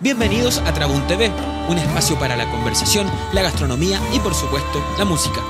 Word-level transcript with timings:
Bienvenidos 0.00 0.58
a 0.58 0.74
Trabún 0.74 1.06
TV, 1.06 1.30
un 1.68 1.78
espacio 1.78 2.18
para 2.18 2.34
la 2.34 2.50
conversación, 2.50 3.06
la 3.32 3.42
gastronomía 3.42 4.00
y 4.12 4.18
por 4.18 4.34
supuesto 4.34 4.84
la 4.98 5.04
música. 5.04 5.40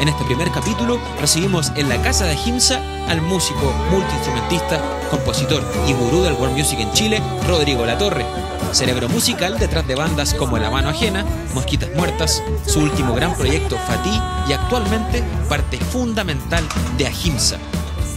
En 0.00 0.08
este 0.08 0.22
primer 0.26 0.50
capítulo 0.50 1.00
recibimos 1.18 1.72
en 1.76 1.88
la 1.88 2.00
casa 2.02 2.26
de 2.26 2.36
Jimsa 2.36 2.78
al 3.08 3.22
músico, 3.22 3.72
multiinstrumentista, 3.90 4.82
compositor 5.10 5.62
y 5.88 5.94
gurú 5.94 6.22
del 6.22 6.34
world 6.34 6.54
music 6.54 6.78
en 6.78 6.92
Chile, 6.92 7.22
Rodrigo 7.48 7.86
Latorre. 7.86 8.26
Cerebro 8.72 9.08
musical 9.08 9.58
detrás 9.58 9.88
de 9.88 9.94
bandas 9.94 10.34
como 10.34 10.58
La 10.58 10.70
Mano 10.70 10.90
Ajena, 10.90 11.24
Mosquitas 11.54 11.88
Muertas, 11.96 12.42
su 12.66 12.80
último 12.80 13.14
gran 13.14 13.34
proyecto 13.34 13.78
Fatih 13.78 14.20
y 14.46 14.52
actualmente 14.52 15.24
parte 15.48 15.78
fundamental 15.78 16.64
de 16.98 17.06
Ahimsa. 17.06 17.56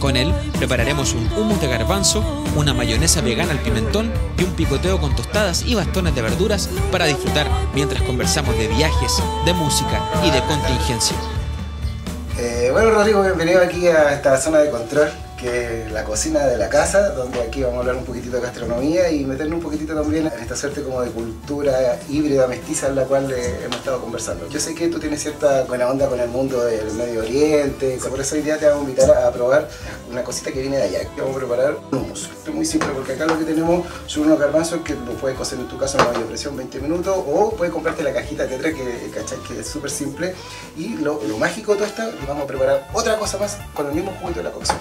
Con 0.00 0.16
él 0.16 0.32
prepararemos 0.56 1.12
un 1.12 1.30
hummus 1.34 1.60
de 1.60 1.68
garbanzo, 1.68 2.24
una 2.56 2.72
mayonesa 2.72 3.20
vegana 3.20 3.52
al 3.52 3.58
pimentón 3.58 4.10
y 4.38 4.44
un 4.44 4.52
picoteo 4.54 4.98
con 4.98 5.14
tostadas 5.14 5.62
y 5.66 5.74
bastones 5.74 6.14
de 6.14 6.22
verduras 6.22 6.70
para 6.90 7.04
disfrutar 7.04 7.46
mientras 7.74 8.02
conversamos 8.02 8.56
de 8.56 8.66
viajes, 8.68 9.22
de 9.44 9.52
música 9.52 10.02
y 10.24 10.30
de 10.30 10.40
contingencia. 10.44 11.16
Eh, 12.38 12.70
bueno, 12.72 12.92
Rodrigo, 12.92 13.22
bienvenido 13.22 13.60
aquí 13.60 13.88
a 13.88 14.14
esta 14.14 14.40
zona 14.40 14.60
de 14.60 14.70
control, 14.70 15.10
que 15.40 15.84
es 15.84 15.92
la 15.92 16.04
cocina 16.04 16.46
de 16.46 16.58
la 16.58 16.68
casa, 16.68 17.10
donde 17.10 17.40
aquí 17.40 17.62
vamos 17.62 17.78
a 17.78 17.80
hablar 17.80 17.96
un 17.96 18.04
poquitito 18.04 18.36
de 18.36 18.42
gastronomía 18.42 19.10
y 19.10 19.24
meternos 19.24 19.56
un 19.56 19.62
poquitito 19.62 19.94
también 19.94 20.26
en 20.26 20.38
esta 20.40 20.54
suerte 20.54 20.82
como 20.82 21.00
de 21.00 21.10
cultura 21.10 21.98
híbrida, 22.10 22.46
mestiza, 22.46 22.88
en 22.88 22.96
la 22.96 23.04
cual 23.04 23.30
eh, 23.30 23.64
hemos 23.64 23.78
estado 23.78 24.00
conversando. 24.00 24.46
Yo 24.48 24.60
sé 24.60 24.74
que 24.74 24.88
tú 24.88 24.98
tienes 24.98 25.22
cierta 25.22 25.64
buena 25.64 25.88
onda 25.88 26.08
con 26.08 26.20
el 26.20 26.28
mundo 26.28 26.62
del 26.64 26.92
Medio 26.92 27.20
Oriente, 27.20 27.98
por 28.10 28.20
eso 28.20 28.34
hoy 28.34 28.42
día 28.42 28.58
te 28.58 28.66
vamos 28.66 28.86
a 28.86 28.90
invitar 28.90 29.10
a 29.10 29.32
probar 29.32 29.68
una 30.10 30.22
cosita 30.22 30.52
que 30.52 30.60
viene 30.60 30.76
de 30.76 30.82
allá. 30.82 31.08
Vamos 31.16 31.36
a 31.36 31.38
preparar 31.38 31.76
un 31.90 31.98
hummus. 31.98 32.28
Es 32.46 32.54
muy 32.54 32.66
simple 32.66 32.90
porque 32.94 33.12
acá 33.12 33.24
lo 33.24 33.38
que 33.38 33.44
tenemos 33.44 33.86
son 34.06 34.24
unos 34.24 34.38
garbanzos 34.38 34.80
que 34.82 34.94
lo 34.94 35.12
puedes 35.12 35.38
cocer 35.38 35.58
en 35.58 35.68
tu 35.68 35.78
casa 35.78 36.02
a 36.02 36.04
mayor 36.04 36.26
presión 36.26 36.56
20 36.56 36.80
minutos 36.80 37.16
o 37.16 37.54
puedes 37.56 37.72
comprarte 37.72 38.02
la 38.02 38.12
cajita 38.12 38.46
tetra 38.46 38.70
que, 38.72 39.10
que 39.48 39.60
es 39.60 39.66
súper 39.66 39.90
simple. 39.90 40.34
Y 40.76 40.96
lo, 40.96 41.22
lo 41.26 41.38
mágico 41.38 41.72
de 41.72 41.78
todo 41.78 41.88
esto, 41.88 42.02
vamos 42.28 42.44
a 42.44 42.46
preparar 42.46 42.88
otra 42.92 43.16
cosa 43.18 43.38
más 43.38 43.56
con 43.74 43.86
el 43.86 43.94
mismo 43.94 44.12
juguito 44.20 44.40
de 44.40 44.44
la 44.44 44.52
cocción. 44.52 44.78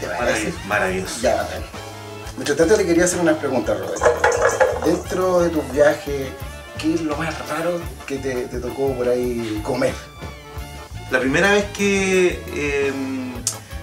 ¿Te? 0.00 0.06
Maravilloso. 0.06 0.58
maravilloso. 0.66 1.20
Ya, 1.20 1.36
bacán. 1.36 1.62
Mientras 2.36 2.58
tanto 2.58 2.76
le 2.76 2.84
quería 2.86 3.04
hacer 3.04 3.20
unas 3.20 3.36
preguntas, 3.36 3.78
Roberto. 3.78 4.04
Dentro 4.84 5.40
de 5.40 5.50
tus 5.50 5.72
viajes, 5.72 6.28
¿qué 6.78 6.94
es 6.94 7.00
lo 7.02 7.16
más 7.16 7.34
raro 7.48 7.80
que 8.06 8.18
te, 8.18 8.46
te 8.46 8.58
tocó 8.58 8.92
por 8.94 9.08
ahí 9.08 9.60
comer? 9.64 9.94
La 11.10 11.20
primera 11.20 11.52
vez 11.52 11.64
que, 11.76 12.42
eh, 12.54 12.92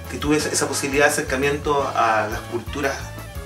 que 0.09 0.18
tuve 0.18 0.38
esa- 0.38 0.50
esa 0.50 0.68
posibilidad 0.68 1.06
de 1.06 1.12
acercamiento 1.12 1.88
a 1.95 2.28
las 2.30 2.40
culturas, 2.52 2.94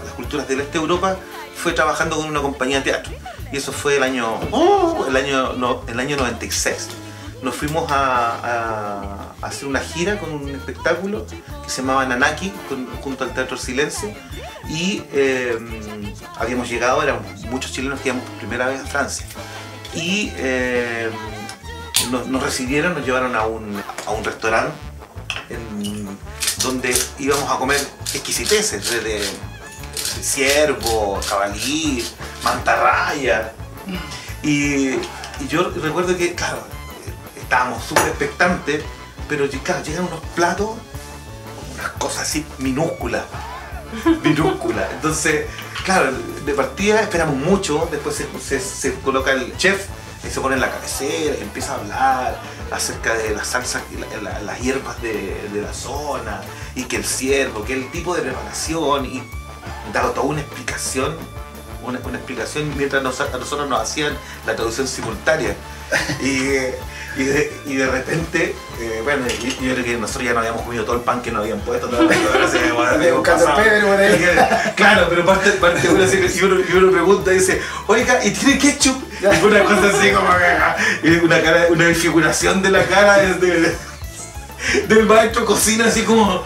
a 0.02 0.06
las 0.06 0.14
culturas 0.16 0.48
del 0.48 0.62
este 0.62 0.74
de 0.74 0.80
Europa 0.84 1.18
fue 1.56 1.74
trabajando 1.74 2.16
con 2.18 2.26
una 2.28 2.42
compañía 2.42 2.78
de 2.80 2.84
teatro. 2.92 3.14
Y 3.52 3.58
eso 3.58 3.72
fue 3.72 3.98
el 3.98 4.04
año, 4.04 4.40
¡oh! 4.52 5.06
el 5.08 5.16
año, 5.16 5.54
no, 5.54 5.84
el 5.88 6.00
año 6.00 6.18
96. 6.18 6.88
Nos 7.46 7.54
fuimos 7.54 7.86
a, 7.92 9.36
hacer 9.44 9.68
una 9.68 9.80
gira 9.80 10.18
con 10.18 10.32
un 10.32 10.50
espectáculo 10.50 11.28
que 11.28 11.70
se 11.70 11.82
llamaba 11.82 12.04
Nanaki, 12.04 12.52
junto 13.02 13.24
al 13.24 13.36
Teatro 13.36 13.56
Silencio. 13.56 14.12
Y 14.68 15.04
eh, 15.14 15.56
habíamos 16.38 16.68
llegado, 16.68 17.04
eran 17.04 17.20
muchos 17.52 17.72
chilenos 17.72 18.02
que 18.02 18.10
íbamos 18.10 18.28
por 18.28 18.40
primera 18.40 18.66
vez 18.66 18.82
a 18.82 18.88
Francia. 18.88 19.28
Y 19.94 20.32
eh, 20.38 21.12
nos, 22.10 22.42
recibieron, 22.42 22.96
nos 22.96 23.06
llevaron 23.06 23.36
a 23.36 23.46
un, 23.46 23.80
a 24.08 24.10
un 24.10 24.24
restaurante 24.24 24.74
donde 26.64 26.98
íbamos 27.20 27.48
a 27.48 27.60
comer 27.60 27.80
exquisiteces, 28.12 28.90
desde 28.90 29.22
ciervo, 29.94 31.22
jabalí, 31.22 32.04
mantarraya. 32.44 33.54
Y, 34.42 34.96
y 34.96 35.48
yo 35.48 35.70
recuerdo 35.70 36.18
que, 36.18 36.34
claro, 36.34 36.74
estábamos 37.46 37.84
súper 37.84 38.08
expectantes, 38.08 38.84
pero 39.30 39.48
claro, 39.64 39.84
llegan 39.84 40.06
unos 40.06 40.20
platos, 40.36 40.72
unas 41.76 41.92
cosas 41.94 42.24
así 42.24 42.46
minúsculas, 42.58 43.24
minúsculas. 44.24 44.86
Entonces, 44.94 45.46
claro, 45.84 46.12
de 46.46 46.54
partida 46.54 47.02
esperamos 47.02 47.36
mucho, 47.36 47.88
después 47.92 48.16
se, 48.44 48.60
se- 48.60 48.94
coloca 49.02 49.32
el 49.32 49.56
chef, 49.58 49.86
y 50.24 50.30
se 50.30 50.42
pone 50.42 50.56
en 50.56 50.62
la 50.62 50.72
cabecera, 50.72 51.36
y 51.38 51.42
empieza 51.44 51.74
a 51.74 51.76
hablar 51.76 52.40
acerca 52.72 53.14
de 53.14 53.30
las 53.36 53.48
salsas, 53.48 53.84
las 54.44 54.60
hierbas 54.60 55.00
de, 55.02 55.48
de 55.54 55.62
la 55.62 55.72
zona, 55.74 56.42
y 56.76 56.84
que 56.86 56.96
el 56.98 57.06
ciervo, 57.06 57.64
que 57.64 57.74
el 57.74 57.92
tipo 57.92 58.16
de 58.16 58.24
preparación, 58.24 59.06
y 59.06 59.22
dado 59.94 60.12
toda 60.12 60.26
una 60.26 60.42
explicación, 60.42 61.16
una, 61.86 62.00
una 62.04 62.18
explicación 62.18 62.76
mientras 62.76 63.04
nos- 63.04 63.22
a 63.22 63.30
nosotros 63.38 63.70
nos 63.70 63.80
hacían 63.82 64.18
la 64.48 64.56
traducción 64.56 64.88
simultánea. 64.88 65.56
Y, 66.24 66.50
y, 67.18 67.24
de, 67.24 67.54
y 67.66 67.76
de 67.76 67.88
repente, 67.88 68.56
eh, 68.80 69.02
bueno, 69.04 69.26
yo 69.28 69.74
creo 69.74 69.84
que 69.84 69.98
nosotros 69.98 70.26
ya 70.26 70.34
no 70.34 70.40
habíamos 70.40 70.64
comido 70.64 70.84
todo 70.84 70.98
el 70.98 71.02
pan 71.02 71.22
que 71.22 71.32
nos 71.32 71.44
habían 71.44 71.60
puesto, 71.62 71.88
todas 71.88 72.06
las 72.06 72.18
cosas. 72.18 72.52
Claro, 74.76 75.08
pero 75.10 75.26
parte, 75.26 75.52
parte 75.52 75.90
uno, 75.90 76.04
y, 76.04 76.44
uno, 76.44 76.60
y 76.60 76.74
uno 76.74 76.92
pregunta 76.92 77.32
y 77.32 77.36
dice, 77.36 77.62
oiga, 77.88 78.24
¿y 78.24 78.32
tiene 78.32 78.60
ketchup? 78.60 79.02
Y 79.22 79.46
una 79.46 79.64
cosa 79.64 79.98
así 79.98 80.12
como 80.12 80.30
que, 81.02 81.20
una, 81.24 81.42
cara, 81.42 81.68
una 81.70 81.86
desfiguración 81.86 82.62
de 82.62 82.70
la 82.70 82.84
cara 82.84 83.18
desde, 83.18 83.76
del 84.88 85.06
maestro 85.06 85.46
cocina 85.46 85.86
así 85.86 86.04
como, 86.04 86.44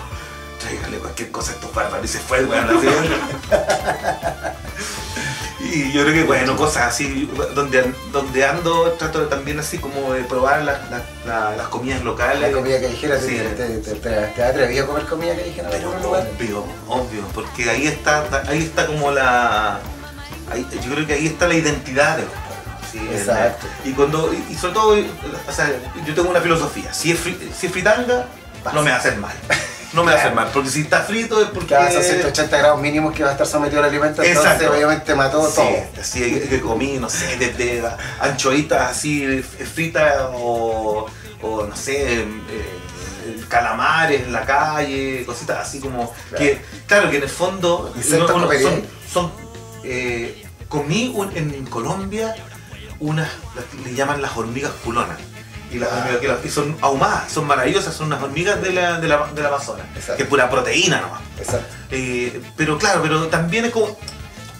tráigale 0.59 0.97
cualquier 0.97 1.31
cosa 1.31 1.51
a 1.51 1.55
estos 1.55 1.73
bárbaros 1.73 2.05
y 2.05 2.07
se 2.07 2.19
fue 2.19 2.39
el 2.39 2.45
weón 2.45 2.77
así. 2.77 2.87
Y 5.61 5.91
yo 5.91 6.03
creo 6.03 6.13
que, 6.13 6.23
bueno, 6.23 6.55
cosas 6.55 6.87
así, 6.87 7.29
donde, 7.53 7.93
donde 8.13 8.45
ando, 8.45 8.91
trato 8.93 9.23
también 9.27 9.59
así 9.59 9.77
como 9.77 10.13
de 10.13 10.23
probar 10.23 10.61
las, 10.63 10.89
las, 10.89 11.01
las- 11.25 11.57
las 11.57 11.67
comidas 11.67 12.01
locales. 12.03 12.39
La 12.41 12.51
comida 12.51 12.79
callejera, 12.79 13.19
Sí. 13.19 13.37
¿te, 13.57 13.67
te, 13.79 13.95
te, 13.95 14.15
has 14.15 14.39
atrevido 14.51 14.85
a 14.85 14.87
comer 14.87 15.03
comida 15.05 15.35
callejera 15.35 15.67
en 15.69 15.71
Pero 15.75 15.89
algún 15.89 16.03
lugar? 16.03 16.27
obvio, 16.37 16.65
obvio, 16.87 17.21
porque 17.33 17.69
ahí 17.69 17.87
está, 17.87 18.25
ahí 18.47 18.59
está 18.63 18.87
como 18.87 19.11
la. 19.11 19.79
ahí- 20.49 20.65
yo 20.85 20.93
creo 20.93 21.05
que 21.05 21.13
ahí 21.13 21.27
está 21.27 21.47
la 21.47 21.55
identidad 21.55 22.15
de 22.17 22.23
los 22.23 22.31
pueblos. 22.31 22.89
¿sí? 22.91 22.99
Exacto. 23.19 23.67
Y 23.83 23.91
cuando, 23.91 24.33
y, 24.33 24.53
y 24.53 24.55
sobre 24.55 24.73
todo, 24.73 24.95
o 25.47 25.51
sea, 25.51 25.69
yo 26.05 26.15
tengo 26.15 26.29
una 26.29 26.39
filosofía, 26.41 26.93
si 26.93 27.11
es, 27.11 27.19
fri- 27.23 27.37
si 27.53 27.67
es 27.67 27.71
fritanga, 27.73 28.25
no 28.73 28.81
me 28.81 28.91
va 28.91 28.95
a 28.95 28.99
hacer 28.99 29.17
mal. 29.17 29.33
No 29.93 30.03
me 30.03 30.11
va 30.11 30.17
a 30.17 30.21
hacer 30.21 30.35
mal, 30.35 30.49
porque 30.53 30.69
si 30.69 30.81
está 30.81 31.01
frito 31.01 31.41
es 31.41 31.49
porque. 31.49 31.67
Que 31.69 31.73
vas 31.75 31.95
a 31.95 32.01
180 32.03 32.57
grados 32.57 32.79
mínimos 32.81 33.13
que 33.13 33.23
va 33.23 33.29
a 33.29 33.31
estar 33.33 33.47
sometido 33.47 33.81
al 33.81 33.89
alimento, 33.89 34.21
entonces 34.21 34.51
Exacto. 34.53 34.71
obviamente 34.73 35.15
mató 35.15 35.47
Sí, 35.49 35.55
todo. 35.55 36.01
así 36.01 36.19
que, 36.47 36.61
comí, 36.61 36.97
no 36.97 37.09
sé, 37.09 37.37
desde 37.37 37.83
anchoitas 38.19 38.91
así 38.91 39.41
fritas 39.41 40.13
o, 40.33 41.07
o, 41.41 41.65
no 41.65 41.75
sé, 41.75 42.19
eh, 42.21 42.27
eh, 42.51 43.41
calamares 43.47 44.21
en 44.21 44.31
la 44.31 44.45
calle, 44.45 45.23
cositas 45.25 45.57
así 45.67 45.79
como 45.79 46.13
Claro. 46.29 46.37
que, 46.43 46.61
claro 46.87 47.09
que 47.09 47.17
en 47.17 47.23
el 47.23 47.29
fondo 47.29 47.93
son, 48.07 48.83
son, 49.11 49.31
eh, 49.83 50.45
comí 50.67 51.11
un- 51.15 51.35
en 51.35 51.65
Colombia 51.65 52.35
unas, 52.99 53.29
le 53.85 53.93
llaman 53.95 54.21
las 54.21 54.35
hormigas 54.37 54.71
culonas. 54.83 55.17
Y, 55.71 55.77
las 55.79 55.91
hormigas 55.91 56.17
que 56.19 56.27
las- 56.27 56.45
y 56.45 56.49
son 56.49 56.75
ahumadas, 56.81 57.31
son 57.31 57.45
maravillosas, 57.45 57.93
son 57.93 58.07
unas 58.07 58.21
hormigas 58.23 58.61
de 58.61 58.71
la, 58.73 58.99
de 58.99 59.07
la, 59.07 59.27
del 59.27 59.45
Amazonas, 59.45 59.85
Exacto. 59.95 60.17
que 60.17 60.23
es 60.23 60.29
pura 60.29 60.49
proteína 60.49 61.01
nomás. 61.01 61.21
Exacto. 61.39 61.67
Eh, 61.91 62.41
pero 62.57 62.77
claro, 62.77 63.01
pero 63.03 63.27
también 63.27 63.65
es 63.65 63.71
como 63.71 63.97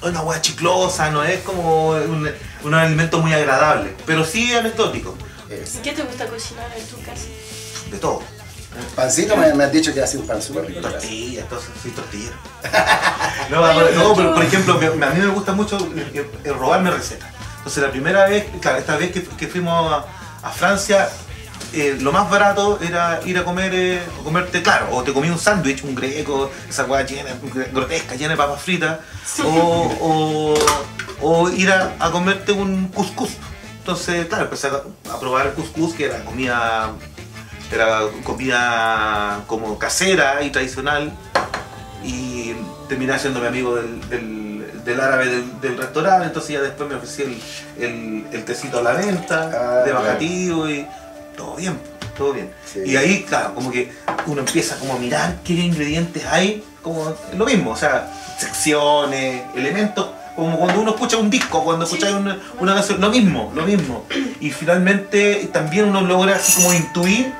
una 0.02 0.22
hueá 0.22 0.40
chiclosa, 0.42 1.09
no 1.09 1.24
es 1.24 1.42
como 1.42 1.90
un, 1.90 2.30
un 2.64 2.74
alimento 2.74 3.20
muy 3.20 3.34
agradable, 3.34 3.96
pero 4.06 4.24
sí 4.24 4.53
anecdótico, 4.56 5.18
Es- 5.50 5.80
¿Qué 5.84 5.92
te 5.94 6.03
gusta 6.03 6.28
cocinar 6.28 6.68
en 6.78 6.86
tu 6.88 6.97
casa? 7.02 7.26
de 7.90 7.97
todo. 7.97 8.22
Pancito 8.96 9.36
me, 9.36 9.52
me 9.56 9.64
has 9.64 9.72
dicho 9.72 9.91
que 9.91 10.00
hace 10.02 10.16
un 10.20 10.28
pan 10.28 10.40
súper 10.41 10.68
rico. 10.68 10.80
Tortillas, 10.81 11.41
entonces 11.44 11.70
soy 11.81 11.90
tortillero. 11.90 12.36
no, 13.50 13.62
pero- 13.64 13.91
no, 13.96 14.16
pero 14.16 14.34
por 14.36 14.44
ejemplo, 14.44 14.78
me- 14.80 15.06
a 15.06 15.09
mí 15.09 15.20
me 15.22 15.28
gusta 15.28 15.53
mucho 15.53 15.78
eh, 15.96 16.30
eh, 16.44 16.52
robarme 16.52 16.91
recetas. 16.91 17.29
Entonces 17.58 17.82
la 17.84 17.90
primera 17.91 18.28
vez, 18.28 18.46
claro, 18.62 18.78
esta 18.78 18.96
vez 18.96 19.12
que, 19.12 19.23
que 19.23 19.47
fuimos 19.47 19.91
a, 19.91 20.05
a 20.44 20.50
Francia, 20.52 21.09
eh, 21.74 21.97
lo 22.02 22.12
más 22.12 22.30
barato 22.30 22.80
era 22.82 23.20
ir 23.26 23.38
a 23.38 23.44
comer, 23.44 23.72
eh, 23.76 24.02
o 24.20 24.24
comerte, 24.24 24.62
claro, 24.62 24.88
o 24.91 25.03
te 25.03 25.14
comí 25.14 25.30
un 25.30 25.38
sándwich, 25.38 25.84
un 25.84 25.94
greco, 25.96 26.50
esa 26.68 26.86
hueá 26.86 27.03
llena, 27.06 27.32
grotesca, 27.72 28.16
llena 28.16 28.32
de 28.32 28.38
papas 28.38 28.62
fritas, 28.62 29.00
o, 29.46 29.96
o- 30.00 30.56
o 31.22 31.50
ir 31.50 31.72
a, 31.72 31.96
a 32.00 32.12
comerte 32.12 32.52
un 32.53 32.88
couscous. 32.88 33.32
Entonces, 33.80 34.26
claro, 34.28 34.46
empecé 34.46 34.68
a, 34.68 34.82
a 35.14 35.20
probar 35.20 35.47
el 35.47 35.53
couscous, 35.53 35.94
que 35.94 36.06
era 36.06 36.24
comida, 36.24 36.91
era 37.72 38.02
comida 38.24 39.44
como 39.47 39.78
casera 39.78 40.41
y 40.44 40.50
tradicional, 40.52 41.12
y 42.03 42.53
terminé 42.88 43.14
haciéndome 43.14 43.47
amigo 43.47 43.76
del, 43.76 44.09
del- 44.09 44.48
del 44.90 45.00
árabe 45.02 45.26
del, 45.28 45.62
del 45.62 45.78
restaurante, 45.78 46.26
entonces 46.28 46.52
ya 46.53 46.62
después 46.62 46.90
me 46.90 46.96
ofrecí 46.96 47.22
el, 47.24 47.41
el- 47.84 48.26
el 48.34 48.44
tecito 48.46 48.80
a 48.80 48.82
la 48.82 48.94
venta, 48.94 49.50
Ah, 49.53 49.84
de 49.86 49.91
bajativo 49.91 50.70
y 50.70 50.86
todo 51.38 51.56
bien, 51.56 51.80
todo 52.18 52.34
bien. 52.34 52.52
Sí. 52.66 52.80
Y 52.86 52.96
ahí, 52.97 53.24
claro, 53.24 53.56
como 53.56 53.72
que 53.72 53.91
uno 54.28 54.41
empieza 54.41 54.78
como 54.78 54.94
a 54.96 55.00
mirar 55.00 55.36
qué 55.44 55.53
ingredientes 55.53 56.26
hay, 56.26 56.64
como 56.82 57.16
lo 57.38 57.46
mismo, 57.46 57.72
o 57.72 57.76
sea, 57.78 58.12
secciones, 58.38 59.44
elementos, 59.56 60.08
como 60.36 60.58
cuando 60.58 60.82
uno 60.82 60.91
escucha 60.91 61.18
un 61.18 61.30
disco, 61.30 61.64
cuando 61.64 61.84
escucha 61.86 62.16
una, 62.16 62.40
una 62.59 62.74
canción, 62.76 63.02
lo 63.02 63.09
mismo, 63.09 63.52
lo 63.56 63.64
mismo. 63.66 64.06
Y 64.40 64.52
finalmente 64.52 65.50
también 65.52 65.86
uno 65.86 66.02
logra 66.02 66.36
así 66.36 66.53
como 66.62 66.74
intuir 66.74 67.34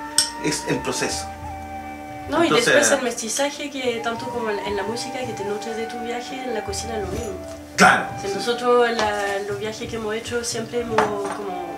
es 0.46 0.64
el 0.70 0.78
proceso. 0.80 1.26
No, 2.30 2.44
y 2.44 2.48
Entonces- 2.48 2.74
después 2.74 2.92
el 2.92 3.02
mestizaje 3.04 3.70
que 3.72 4.00
tanto 4.04 4.26
como 4.30 4.50
en 4.50 4.76
la 4.76 4.84
música 4.84 5.20
que 5.20 5.34
te 5.34 5.44
nutres 5.46 5.76
de 5.76 5.86
tu 5.88 6.00
viaje, 6.00 6.44
en 6.44 6.54
la 6.54 6.64
cocina 6.64 6.98
lo 6.98 7.08
mismo. 7.08 7.34
Claro. 7.76 8.06
O 8.18 8.22
sea, 8.22 8.36
nosotros 8.36 8.88
en 8.90 8.98
la- 8.98 9.40
los 9.48 9.58
viajes 9.60 9.90
que 9.90 9.96
hemos 9.96 10.14
hecho 10.16 10.44
siempre 10.44 10.82
hemos 10.82 10.98
como 11.02 11.70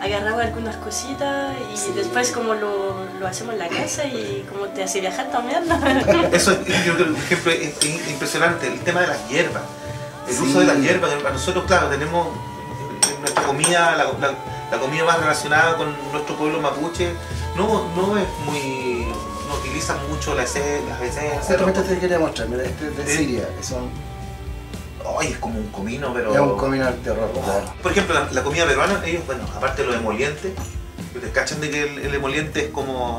agarrado 0.00 0.40
algunas 0.40 0.76
cositas 0.76 1.54
y 1.74 1.76
Sí. 1.76 1.92
después 1.94 2.30
como 2.30 2.54
lo, 2.54 3.04
lo 3.18 3.26
hacemos 3.26 3.52
en 3.54 3.58
la 3.58 3.68
casa 3.68 4.04
y 4.04 4.46
como 4.48 4.66
te 4.66 4.84
hace 4.84 5.00
viajar 5.00 5.30
también. 5.30 5.64
Eso 6.32 6.52
es, 6.52 6.58
yo 6.84 6.94
creo, 6.94 7.06
por 7.08 7.16
ejemplo, 7.24 7.52
es, 7.52 7.76
es 7.84 8.08
impresionante, 8.08 8.68
el 8.68 8.80
tema 8.80 9.00
de 9.00 9.08
las 9.08 9.28
hierbas. 9.28 9.62
El 10.28 10.34
Sí. 10.34 10.42
uso 10.44 10.60
de 10.60 10.66
las 10.66 10.78
hierbas, 10.78 11.10
para 11.14 11.34
nosotros, 11.34 11.64
claro, 11.66 11.88
tenemos 11.88 12.28
en 13.12 13.20
nuestra 13.20 13.42
comida, 13.42 13.96
la, 13.96 14.04
la- 14.04 14.34
la 14.70 14.78
comida 14.78 15.02
más 15.04 15.18
relacionada 15.18 15.76
con 15.76 15.92
nuestro 16.12 16.36
pueblo 16.36 16.60
mapuche, 16.60 17.10
no, 17.56 17.88
no 17.96 18.16
es 18.18 18.28
muy. 18.46 18.87
No 19.78 19.94
utiliza 19.94 19.96
mucho 20.08 20.34
la 20.34 20.42
ese- 20.44 20.82
las 20.88 21.00
esencias. 21.00 21.44
Justamente 21.46 21.82
te 21.82 21.98
quería 21.98 22.18
mostrar, 22.18 22.48
mira, 22.48 22.64
este 22.64 22.88
es 22.88 22.96
de 22.96 23.06
Sí. 23.06 23.16
Siria, 23.18 23.48
es 23.60 23.70
un, 23.70 23.90
Ay, 25.20 25.28
es 25.32 25.38
como 25.38 25.58
un 25.58 25.68
comino, 25.68 26.12
pero. 26.12 26.34
es 26.34 26.40
un 26.40 26.56
comino 26.58 26.86
al 26.86 26.94
terror, 26.96 27.30
claro. 27.32 27.72
Por 27.82 27.92
ejemplo, 27.92 28.14
la, 28.14 28.28
la 28.30 28.42
comida 28.42 28.66
peruana, 28.66 29.00
ellos, 29.06 29.24
bueno, 29.26 29.44
aparte 29.56 29.82
de 29.82 29.88
los 29.88 29.96
emolientes, 29.96 30.52
ustedes 31.14 31.32
cachan 31.32 31.60
de 31.60 31.70
que 31.70 31.82
el, 31.82 31.98
el 31.98 32.14
emoliente 32.14 32.66
es 32.66 32.70
como. 32.70 33.16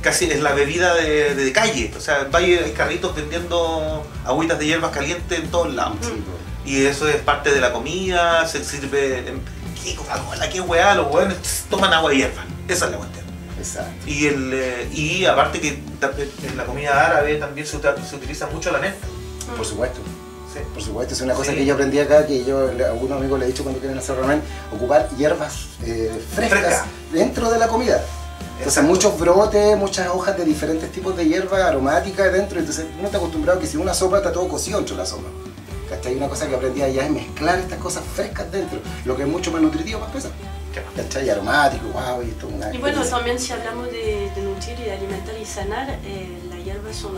casi 0.00 0.26
es 0.30 0.40
la 0.40 0.52
bebida 0.52 0.94
de, 0.94 1.34
de 1.34 1.52
calle. 1.52 1.92
O 1.96 2.00
sea, 2.00 2.28
hay 2.32 2.72
carritos 2.76 3.16
vendiendo 3.16 4.06
agüitas 4.24 4.58
de 4.60 4.66
hierbas 4.66 4.92
calientes 4.92 5.38
en 5.40 5.50
todos 5.50 5.74
lados. 5.74 5.96
Sí. 6.02 6.22
Y 6.70 6.84
eso 6.86 7.08
es 7.08 7.16
parte 7.16 7.50
de 7.52 7.60
la 7.60 7.72
comida, 7.72 8.46
se 8.46 8.62
sirve. 8.64 9.28
En, 9.28 9.42
¿Qué 9.82 9.94
Coca-Cola? 9.96 10.48
¿Qué 10.50 10.60
weá? 10.60 10.94
Los 10.94 11.12
weones 11.12 11.64
toman 11.70 11.92
agua 11.92 12.10
de 12.10 12.16
hierba. 12.18 12.44
Esa 12.68 12.84
es 12.86 12.90
la 12.92 12.96
cuestión. 12.98 13.17
Exacto. 13.58 14.06
Y, 14.06 14.26
el, 14.26 14.50
eh, 14.54 14.88
y 14.92 15.24
aparte 15.24 15.60
que 15.60 15.68
en 15.68 16.56
la 16.56 16.64
comida 16.64 17.06
árabe 17.06 17.36
también 17.36 17.66
se, 17.66 17.76
utiliza 17.76 18.46
mucho 18.48 18.70
la 18.70 18.80
neta. 18.80 19.06
Por 19.56 19.66
supuesto. 19.66 20.00
Sí. 20.52 20.60
Por 20.72 20.82
supuesto, 20.82 21.14
es 21.14 21.20
una 21.20 21.34
cosa 21.34 21.50
Sí. 21.50 21.58
que 21.58 21.66
yo 21.66 21.74
aprendí 21.74 21.98
acá, 21.98 22.26
que 22.26 22.44
yo 22.44 22.68
a 22.68 22.88
algunos 22.90 23.18
amigos 23.18 23.38
le 23.38 23.44
he 23.44 23.48
dicho 23.48 23.62
cuando 23.62 23.80
quieren 23.80 23.98
hacer 23.98 24.16
ramen, 24.16 24.40
ocupar 24.74 25.08
hierbas 25.16 25.66
eh, 25.84 26.10
frescas 26.34 26.60
Fresca. 26.60 26.86
dentro 27.12 27.50
de 27.50 27.58
la 27.58 27.68
comida. 27.68 28.02
Entonces 28.58 28.82
muchos 28.82 29.18
brotes, 29.18 29.76
muchas 29.76 30.08
hojas 30.08 30.36
de 30.36 30.44
diferentes 30.44 30.90
tipos 30.90 31.16
de 31.16 31.26
hierbas 31.26 31.62
aromáticas 31.62 32.32
dentro, 32.32 32.58
entonces 32.58 32.86
uno 32.98 33.06
está 33.06 33.18
acostumbrado 33.18 33.60
que 33.60 33.66
si 33.66 33.76
una 33.76 33.94
sopa 33.94 34.16
está 34.18 34.32
todo 34.32 34.48
cocido 34.48 34.78
dentro 34.78 34.96
de 34.96 35.02
la 35.02 35.06
sopa. 35.06 35.28
¿Cachai? 35.88 36.16
Una 36.16 36.28
cosa 36.28 36.48
que 36.48 36.54
aprendí 36.56 36.82
allá 36.82 37.04
es 37.04 37.10
mezclar 37.10 37.58
estas 37.60 37.78
cosas 37.78 38.02
frescas 38.14 38.50
dentro, 38.50 38.80
lo 39.04 39.16
que 39.16 39.22
es 39.22 39.28
mucho 39.28 39.52
más 39.52 39.62
nutritivo 39.62 40.00
para 40.00 40.12
pesar. 40.12 40.32
¿Cachai? 40.96 41.28
Aromático, 41.30 41.86
wow, 41.88 42.22
y 42.22 42.28
esto 42.30 42.48
es 42.48 42.54
una 42.54 42.74
Y 42.74 42.78
bueno, 42.78 43.02
también 43.04 43.38
si 43.38 43.52
hablamos 43.52 43.86
de, 43.90 44.30
de 44.34 44.42
nutrir 44.42 44.78
y 44.78 44.84
de 44.84 44.92
alimentar 44.92 45.34
y 45.40 45.44
sanar, 45.44 45.90
eh, 46.04 46.38
las 46.50 46.64
hierbas 46.64 46.94
son 46.96 47.12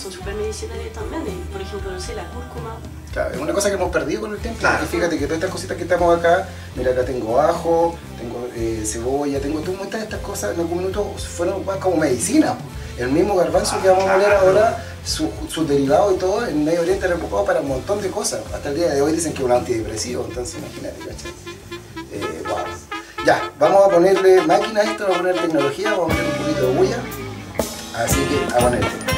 son 0.00 0.12
súper 0.12 0.34
medicinales 0.34 0.92
también. 0.92 1.22
Y, 1.26 1.52
por 1.52 1.60
ejemplo, 1.60 1.90
no 1.90 2.00
sé, 2.00 2.14
la 2.14 2.22
cúrcuma. 2.30 2.76
Claro, 3.12 3.34
es 3.34 3.40
una 3.40 3.52
cosa 3.52 3.68
que 3.68 3.74
hemos 3.74 3.90
perdido 3.90 4.20
con 4.20 4.32
el 4.32 4.38
tiempo. 4.38 4.60
Claro. 4.60 4.78
porque 4.78 4.96
fíjate 4.96 5.18
que 5.18 5.24
todas 5.24 5.38
estas 5.38 5.50
cositas 5.50 5.76
que 5.76 5.82
estamos 5.82 6.16
acá, 6.18 6.48
mira, 6.76 6.92
acá 6.92 7.04
tengo 7.04 7.40
ajo, 7.40 7.96
tengo 8.16 8.48
eh, 8.54 8.84
cebolla, 8.86 9.40
tengo 9.40 9.58
muchas 9.72 9.92
de 9.92 9.98
estas 10.04 10.20
cosas 10.20 10.54
en 10.54 10.60
algún 10.60 10.78
minuto 10.78 11.04
fueron 11.16 11.64
más 11.64 11.78
como 11.78 11.96
medicina. 11.96 12.54
El 12.96 13.08
mismo 13.10 13.34
garbanzo 13.34 13.80
que 13.82 13.88
vamos 13.88 14.04
a 14.08 14.12
moler 14.12 14.32
ahora, 14.34 14.84
su- 15.04 15.30
sus 15.48 15.68
derivados 15.68 16.14
y 16.14 16.18
todo, 16.18 16.46
en 16.46 16.64
Medio 16.64 16.82
Oriente 16.82 17.06
era 17.06 17.16
ocupado 17.16 17.44
para 17.44 17.60
un 17.60 17.68
montón 17.68 18.00
de 18.00 18.08
cosas. 18.10 18.40
Hasta 18.54 18.68
el 18.68 18.76
día 18.76 18.90
de 18.90 19.02
hoy 19.02 19.12
dicen 19.12 19.32
que 19.32 19.38
es 19.40 19.44
un 19.44 19.52
antidepresivo, 19.52 20.26
entonces 20.28 20.58
imagínate, 20.58 20.98
¿cachai? 21.00 21.32
Ya, 23.28 23.52
vamos 23.58 23.84
a 23.84 23.88
ponerle 23.90 24.40
máquina 24.46 24.80
a 24.80 24.84
esto, 24.84 25.02
vamos 25.02 25.16
a 25.16 25.20
poner 25.20 25.36
tecnología, 25.36 25.90
vamos 25.90 26.12
a 26.12 26.16
poner 26.16 26.32
un 26.32 26.38
poquito 26.38 26.66
de 26.66 26.76
bulla. 26.78 26.96
Así 27.94 28.20
que 28.24 28.56
a 28.56 28.58
ponerle. 28.58 29.17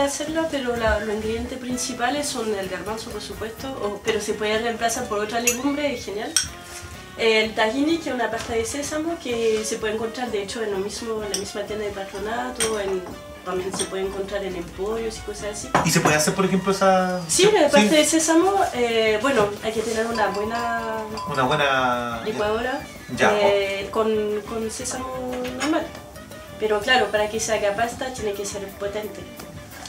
De 0.00 0.06
hacerlo, 0.06 0.46
pero 0.50 0.76
la- 0.76 1.00
los 1.00 1.14
ingredientes 1.14 1.58
principales 1.58 2.26
son 2.28 2.52
el 2.54 2.68
garbanzo, 2.68 3.10
por 3.10 3.20
supuesto, 3.22 3.68
o- 3.82 4.00
pero 4.04 4.20
se 4.20 4.34
puede 4.34 4.58
reemplazar 4.58 5.04
por 5.08 5.18
otra 5.20 5.40
legumbre, 5.40 5.94
es 5.94 6.04
genial. 6.04 6.32
El 7.18 7.54
tahini, 7.54 7.98
que 7.98 8.08
es 8.10 8.14
una 8.14 8.30
pasta 8.30 8.54
de 8.54 8.64
sésamo 8.64 9.16
que 9.22 9.62
se 9.64 9.76
puede 9.76 9.94
encontrar, 9.94 10.30
de 10.30 10.42
hecho, 10.42 10.62
en, 10.62 10.70
lo 10.72 10.78
mismo, 10.78 11.22
en 11.22 11.30
la 11.30 11.38
misma 11.38 11.62
tienda 11.62 11.84
de 11.84 11.90
patronato, 11.92 12.80
en- 12.80 13.02
también 13.44 13.74
se 13.76 13.84
puede 13.84 14.04
encontrar 14.04 14.44
en 14.44 14.54
emporios 14.56 15.16
y 15.18 15.20
cosas 15.20 15.46
así. 15.52 15.68
¿Y 15.84 15.90
se 15.90 16.00
puede 16.00 16.14
hacer, 16.16 16.34
por 16.34 16.44
ejemplo, 16.44 16.72
esa. 16.72 17.20
Sí, 17.28 17.48
la 17.52 17.68
pasta 17.68 17.94
de 17.96 18.04
sésamo, 18.04 18.52
eh, 18.74 19.18
bueno, 19.22 19.48
hay 19.62 19.72
que 19.72 19.80
tener 19.80 20.06
una 20.06 20.28
buena 20.28 20.98
Una 21.30 21.42
buena. 21.44 22.22
licuadora 22.24 22.80
Ya. 23.16 23.32
eh, 23.40 23.88
con, 23.90 24.08
con 24.48 24.70
sésamo 24.70 25.32
normal. 25.60 25.86
Pero 26.58 26.80
claro, 26.80 27.06
para 27.10 27.28
que 27.30 27.40
se 27.40 27.54
haga 27.54 27.74
pasta 27.74 28.12
tiene 28.12 28.32
que 28.34 28.44
ser 28.44 28.66
potente. 28.78 29.20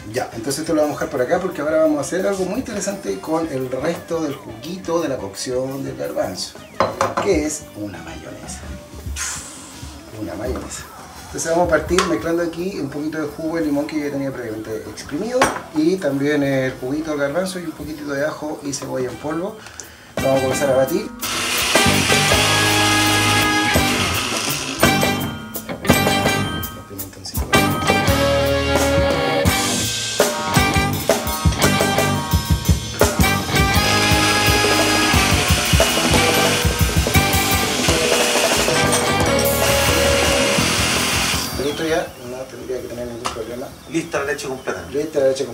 Ya, 0.09 0.30
entonces 0.33 0.59
esto 0.59 0.74
lo 0.74 0.81
vamos 0.81 0.98
a 0.98 1.00
dejar 1.00 1.09
por 1.09 1.21
acá 1.21 1.39
porque 1.39 1.62
ahora 1.62 1.83
vamos 1.83 2.00
a 2.00 2.01
hacer 2.01 2.25
algo 2.25 2.44
muy 2.45 2.59
interesante 2.59 3.19
con 3.19 3.48
el 3.48 3.69
resto 3.69 4.21
del 4.21 4.33
juguito 4.33 5.01
de 5.01 5.09
la 5.09 5.18
cocción 5.18 5.83
del 5.83 5.95
garbanzo, 5.95 6.57
que 7.24 7.45
es 7.45 7.63
una 7.75 8.00
mayonesa. 8.00 8.62
Una 10.19 10.33
mayonesa. 10.36 10.83
Entonces 11.27 11.51
vamos 11.51 11.68
a 11.68 11.69
partir 11.69 12.01
mezclando 12.07 12.44
aquí 12.44 12.77
un 12.80 12.89
poquito 12.89 13.21
de 13.21 13.27
jugo 13.27 13.56
de 13.56 13.65
limón 13.65 13.88
que 13.88 14.01
yo 14.01 14.12
tenía 14.12 14.33
previamente 14.33 14.77
exprimido 14.89 15.39
y 15.75 15.95
también 15.95 16.44
el 16.44 16.74
juguito 16.74 17.12
del 17.12 17.19
garbanzo 17.21 17.59
y 17.59 17.65
un 17.65 17.71
poquitito 17.71 18.12
de 18.12 18.25
ajo 18.25 18.59
y 18.63 18.74
cebolla 18.74 19.09
en 19.09 19.15
polvo. 19.18 19.56
Vamos 20.18 20.39
a 20.39 20.42
comenzar 20.42 20.69
a 20.71 20.75
batir. 20.75 21.30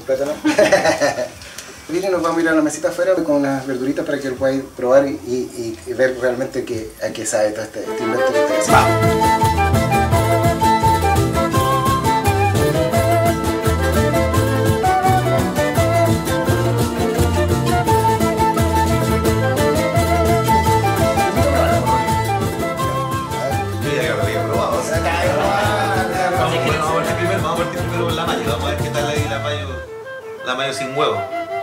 Lista 0.08 0.26
la 0.26 0.34
leche 0.34 0.38
con 0.38 0.42
plátano. 0.42 1.28
Miren, 1.90 2.12
nos 2.12 2.22
vamos 2.22 2.38
a 2.38 2.42
ir 2.42 2.50
a 2.50 2.54
la 2.54 2.62
mesita 2.62 2.90
afuera 2.90 3.14
con 3.16 3.38
unas 3.38 3.66
verduritas 3.66 4.06
para 4.06 4.20
que 4.20 4.30
lo 4.30 4.36
podáis 4.36 4.62
probar 4.76 5.08
y, 5.08 5.78
ver 5.98 6.18
realmente 6.20 6.66
que, 6.66 6.92
a 7.02 7.10
qué 7.10 7.26
sabe 7.26 7.52
todo 7.52 7.64
este, 7.64 7.80
este 7.80 8.04
invento 8.04 8.26
que 8.28 9.77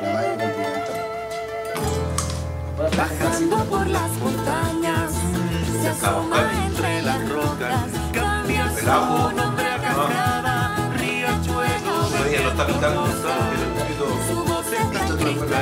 La 0.05 0.13
mayo 0.13 0.29
con 0.39 0.51
pimiento. 0.53 0.93
Bajando 2.97 3.57
por 3.65 3.87
las 3.87 4.11
montañas, 4.19 5.11
se 5.81 5.89
asoma 5.89 6.41
entre 6.67 7.03
las 7.03 7.29
rocas, 7.29 7.87
cambia 8.13 8.73
El 8.79 8.89
ajo. 8.89 9.31
su 9.31 9.37
nombre 9.37 9.67
a 9.67 9.79
cascada, 9.79 10.93
riachuelo 10.99 11.95
Su 12.09 12.17
medida 12.23 12.41
no 12.43 12.51
está 12.51 12.67
picando, 12.67 13.07
está 13.07 13.51
pero 13.51 13.67
un 13.67 13.75
poquito. 13.79 14.05
su 14.29 14.37
voz 14.45 14.67
es 14.67 14.73
Esto 14.73 14.93
tan 14.93 15.07
te 15.07 15.25
lo 15.25 15.33
puedo 15.33 15.55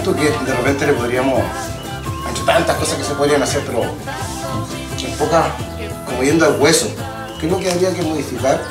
esto 0.00 0.16
que 0.16 0.30
de 0.30 0.54
repente 0.56 0.86
le 0.86 0.94
podríamos, 0.94 1.42
entre 2.26 2.44
tantas 2.44 2.74
cosas 2.76 2.96
que 2.96 3.04
se 3.04 3.12
podrían 3.12 3.42
hacer, 3.42 3.62
pero 3.66 3.82
se 4.96 5.10
enfoca 5.10 5.54
como 6.06 6.22
yendo 6.22 6.46
al 6.46 6.58
hueso. 6.58 6.88
¿Qué 7.38 7.44
es 7.46 7.52
lo 7.52 7.58
que 7.58 7.70
habría 7.70 7.92
que 7.92 8.00
modificar 8.00 8.62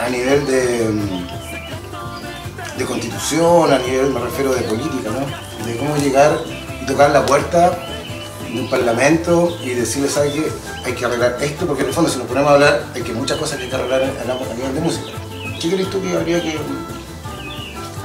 a 0.00 0.08
nivel 0.08 0.46
de, 0.46 0.88
mm, 0.88 2.78
de 2.78 2.84
constitución, 2.84 3.72
a 3.72 3.78
nivel, 3.78 4.12
me 4.12 4.20
refiero 4.20 4.54
de 4.54 4.62
política, 4.62 5.10
¿no? 5.10 5.66
De 5.66 5.76
cómo 5.78 5.96
llegar 5.96 6.38
y 6.80 6.86
tocar 6.86 7.10
la 7.10 7.26
puerta 7.26 7.76
de 8.48 8.60
un 8.60 8.70
parlamento 8.70 9.58
y 9.64 9.70
decirle, 9.70 10.08
¿sabes 10.08 10.32
qué? 10.32 10.48
Hay 10.84 10.92
que 10.94 11.04
arreglar 11.04 11.38
esto, 11.40 11.66
porque 11.66 11.82
en 11.82 11.88
el 11.88 11.94
fondo 11.94 12.08
si 12.08 12.18
nos 12.18 12.28
ponemos 12.28 12.52
a 12.52 12.54
hablar, 12.54 12.84
hay 12.94 13.02
que 13.02 13.12
muchas 13.12 13.36
cosas 13.36 13.58
que 13.58 13.64
hay 13.64 13.70
que 13.70 13.76
arreglar 13.76 14.02
a, 14.02 14.54
nivel 14.54 14.74
de 14.74 14.80
música. 14.80 15.08
¿Qué 15.60 15.70
crees 15.70 15.90
tú 15.90 16.00
que 16.00 16.12
habría 16.12 16.40
que... 16.40 16.56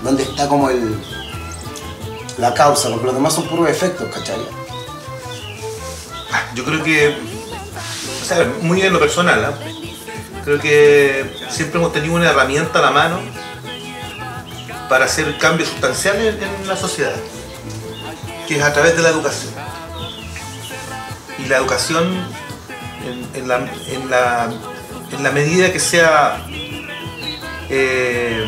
¿Dónde 0.04 0.24
está 0.24 0.48
como 0.48 0.72
el... 0.72 1.21
la 2.42 2.54
causa? 2.54 2.90
Porque 2.90 3.06
los 3.06 3.16
demás 3.16 3.34
son 3.34 3.48
puros 3.48 3.70
efectos, 3.70 4.10
¿cachai? 4.14 4.40
Yo 6.56 6.66
creo 6.66 6.84
que, 6.84 7.16
o 8.22 8.26
sea, 8.26 8.52
muy 8.62 8.82
en 8.82 8.92
lo 8.92 9.00
personal, 9.00 9.46
¿ah? 9.46 9.54
creo 10.44 10.60
que 10.60 11.32
siempre 11.50 11.80
hemos 11.80 11.94
tenido 11.94 12.16
una 12.16 12.30
herramienta 12.30 12.80
a 12.80 12.82
la 12.82 12.92
mano 12.92 13.20
para 14.90 15.06
hacer 15.06 15.38
cambios 15.38 15.70
sustanciales 15.70 16.36
en 16.42 16.68
la 16.68 16.76
sociedad, 16.76 17.16
que 18.48 18.58
es 18.58 18.64
a 18.64 18.74
través 18.74 18.98
de 18.98 19.04
la 19.04 19.10
educación. 19.10 19.54
Y 21.38 21.46
la 21.46 21.58
educación, 21.58 22.28
en 23.34 23.48
la 23.48 25.32
medida 25.32 25.72
que 25.72 25.80
sea 25.80 26.46
eh, 27.70 28.46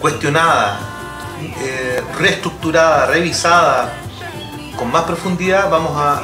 cuestionada, 0.00 0.85
eh, 1.60 2.02
reestructurada, 2.18 3.06
revisada, 3.06 3.92
con 4.76 4.90
más 4.90 5.04
profundidad, 5.04 5.70
vamos 5.70 5.92
a 5.96 6.22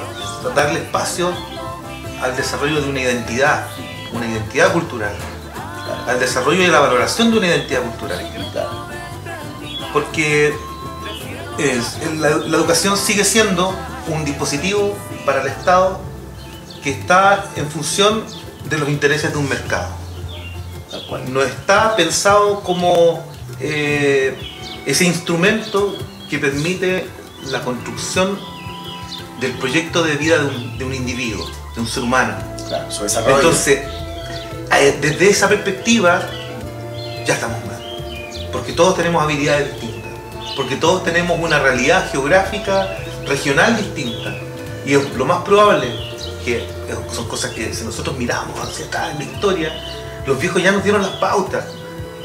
darle 0.55 0.81
espacio 0.81 1.33
al 2.23 2.37
desarrollo 2.37 2.81
de 2.81 2.89
una 2.91 3.01
identidad, 3.01 3.67
una 4.13 4.27
identidad 4.27 4.73
cultural, 4.73 5.13
al 6.07 6.19
desarrollo 6.21 6.63
y 6.63 6.67
la 6.67 6.81
valoración 6.81 7.31
de 7.31 7.39
una 7.39 7.47
identidad 7.49 7.83
cultural. 7.83 8.21
Porque 9.93 10.55
es- 11.59 11.99
la, 12.19 12.29
educación 12.29 12.97
sigue 12.97 13.25
siendo 13.25 13.75
un 14.09 14.25
dispositivo 14.25 14.97
para 15.25 15.43
el 15.43 15.49
Estado 15.49 16.01
que 16.83 16.91
está 16.91 17.45
en 17.57 17.69
función 17.69 18.25
de 18.69 18.79
los 18.79 18.89
intereses 18.89 19.33
de 19.33 19.39
un 19.39 19.49
mercado. 19.49 19.89
No 21.29 21.43
está 21.43 21.95
pensado 21.97 22.61
como 22.61 23.25
eh, 23.61 24.37
ese 24.87 25.05
instrumento 25.05 25.97
que 26.29 26.39
permite 26.39 27.07
la 27.51 27.63
construcción 27.63 28.39
del 29.41 29.53
proyecto 29.59 30.03
de 30.03 30.17
vida 30.17 30.39
de 30.39 30.47
un, 30.47 30.79
de 30.79 30.85
un 30.85 30.95
individuo, 30.95 31.47
de 31.75 31.81
un 31.81 31.87
ser 31.87 32.03
humano. 32.03 32.35
Claro, 32.69 32.91
su 32.91 33.03
desarrollo. 33.03 33.37
Entonces, 33.37 33.81
eh, 34.73 34.99
desde 35.01 35.29
esa 35.29 35.49
perspectiva, 35.49 36.29
ya 37.27 37.35
estamos 37.35 37.59
mal. 37.67 38.49
Porque 38.53 38.73
todos 38.73 38.97
tenemos 38.97 39.23
habilidades 39.23 39.73
distintas. 39.73 40.13
Porque 40.57 40.77
todos 40.77 41.05
tenemos 41.05 41.39
una 41.41 41.59
realidad 41.59 42.11
geográfica 42.11 42.97
regional 43.27 43.77
distinta. 43.77 44.35
Y 44.87 44.95
es 44.95 45.15
lo 45.15 45.25
más 45.25 45.43
probable 45.43 45.89
que 46.45 46.59
eh, 46.59 46.67
son 47.13 47.29
cosas 47.29 47.53
que 47.53 47.73
si 47.75 47.85
nosotros 47.85 48.17
miramos 48.17 48.59
hacia 48.61 48.87
atrás 48.87 49.13
en 49.13 49.19
la 49.19 49.25
historia, 49.25 49.73
los 50.27 50.39
viejos 50.39 50.63
ya 50.63 50.73
nos 50.73 50.83
dieron 50.83 51.03
las 51.03 51.13
pautas. 51.13 51.65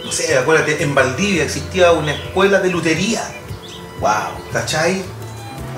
No 0.08 0.14
sé, 0.14 0.38
acuérdate, 0.38 0.82
en 0.82 0.96
Valdivia 0.96 1.44
existía 1.44 1.92
una 1.92 2.14
escuela 2.14 2.60
de 2.60 2.70
lutería. 2.70 3.22
wow. 4.00 4.10
¿Cachai? 4.54 5.04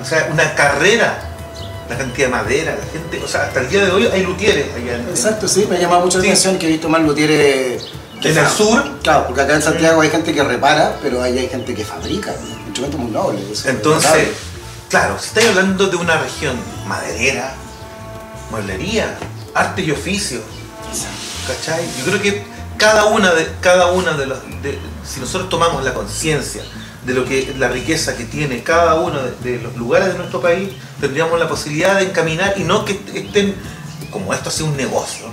O 0.00 0.04
sea, 0.04 0.28
una 0.32 0.54
carrera. 0.54 1.26
La 1.88 1.98
cantidad 1.98 2.28
de 2.28 2.32
madera, 2.32 2.76
la 2.80 2.86
gente. 2.92 3.20
O 3.24 3.26
sea, 3.26 3.42
hasta 3.46 3.58
el 3.60 3.68
día 3.68 3.84
de 3.84 3.90
hoy 3.90 4.06
hay 4.06 4.22
lutieres 4.22 4.66
allá 4.76 4.94
en, 4.94 5.08
Exacto, 5.08 5.48
sí, 5.48 5.66
me 5.68 5.74
ha 5.76 5.80
llamado 5.80 6.02
mucho 6.02 6.18
la 6.18 6.22
Sí. 6.24 6.30
atención 6.30 6.56
que 6.56 6.66
he 6.66 6.70
visto 6.70 6.88
más 6.88 7.02
luthieres 7.02 7.84
En 8.22 8.38
el 8.38 8.46
sur. 8.46 9.00
Claro, 9.02 9.26
porque 9.26 9.40
acá 9.42 9.56
en 9.56 9.62
Santiago 9.62 10.00
hay 10.00 10.10
gente 10.10 10.32
que 10.32 10.44
repara, 10.44 10.96
pero 11.02 11.20
ahí 11.20 11.36
hay 11.36 11.48
gente 11.48 11.74
que 11.74 11.84
fabrica 11.84 12.32
instrumentos 12.66 13.00
muy 13.00 13.10
nobles. 13.10 13.66
Entonces, 13.66 14.28
claro, 14.88 15.18
si 15.18 15.26
estáis 15.26 15.48
hablando 15.48 15.88
de 15.88 15.96
una 15.96 16.16
región 16.18 16.54
maderera, 16.86 17.54
mueblería, 18.52 19.18
arte 19.54 19.82
y 19.82 19.90
oficio, 19.90 20.40
¿cachai? 21.48 21.84
Yo 21.98 22.04
creo 22.04 22.22
que 22.22 22.44
cada 22.80 23.04
una 23.04 23.32
de, 23.32 23.46
cada 23.60 23.92
una 23.92 24.14
de 24.14 24.26
las, 24.26 24.38
de- 24.62 24.78
si 25.04 25.20
nosotros 25.20 25.48
tomamos 25.48 25.84
la 25.84 25.92
conciencia 25.94 26.62
de 27.04 27.14
lo 27.14 27.24
que 27.24 27.54
la 27.58 27.68
riqueza 27.68 28.16
que 28.16 28.24
tiene 28.24 28.62
cada 28.62 28.94
uno 28.96 29.18
de, 29.22 29.30
de 29.52 29.62
los 29.62 29.76
lugares 29.76 30.08
de 30.12 30.14
nuestro 30.18 30.40
país, 30.40 30.70
tendríamos 31.00 31.38
la 31.38 31.48
posibilidad 31.48 31.96
de 31.96 32.04
encaminar 32.06 32.54
y 32.56 32.62
no 32.64 32.84
que 32.84 32.92
est- 32.92 33.08
estén, 33.14 33.54
como 34.10 34.34
esto 34.34 34.50
sea 34.50 34.66
un 34.66 34.76
negocio, 34.76 35.26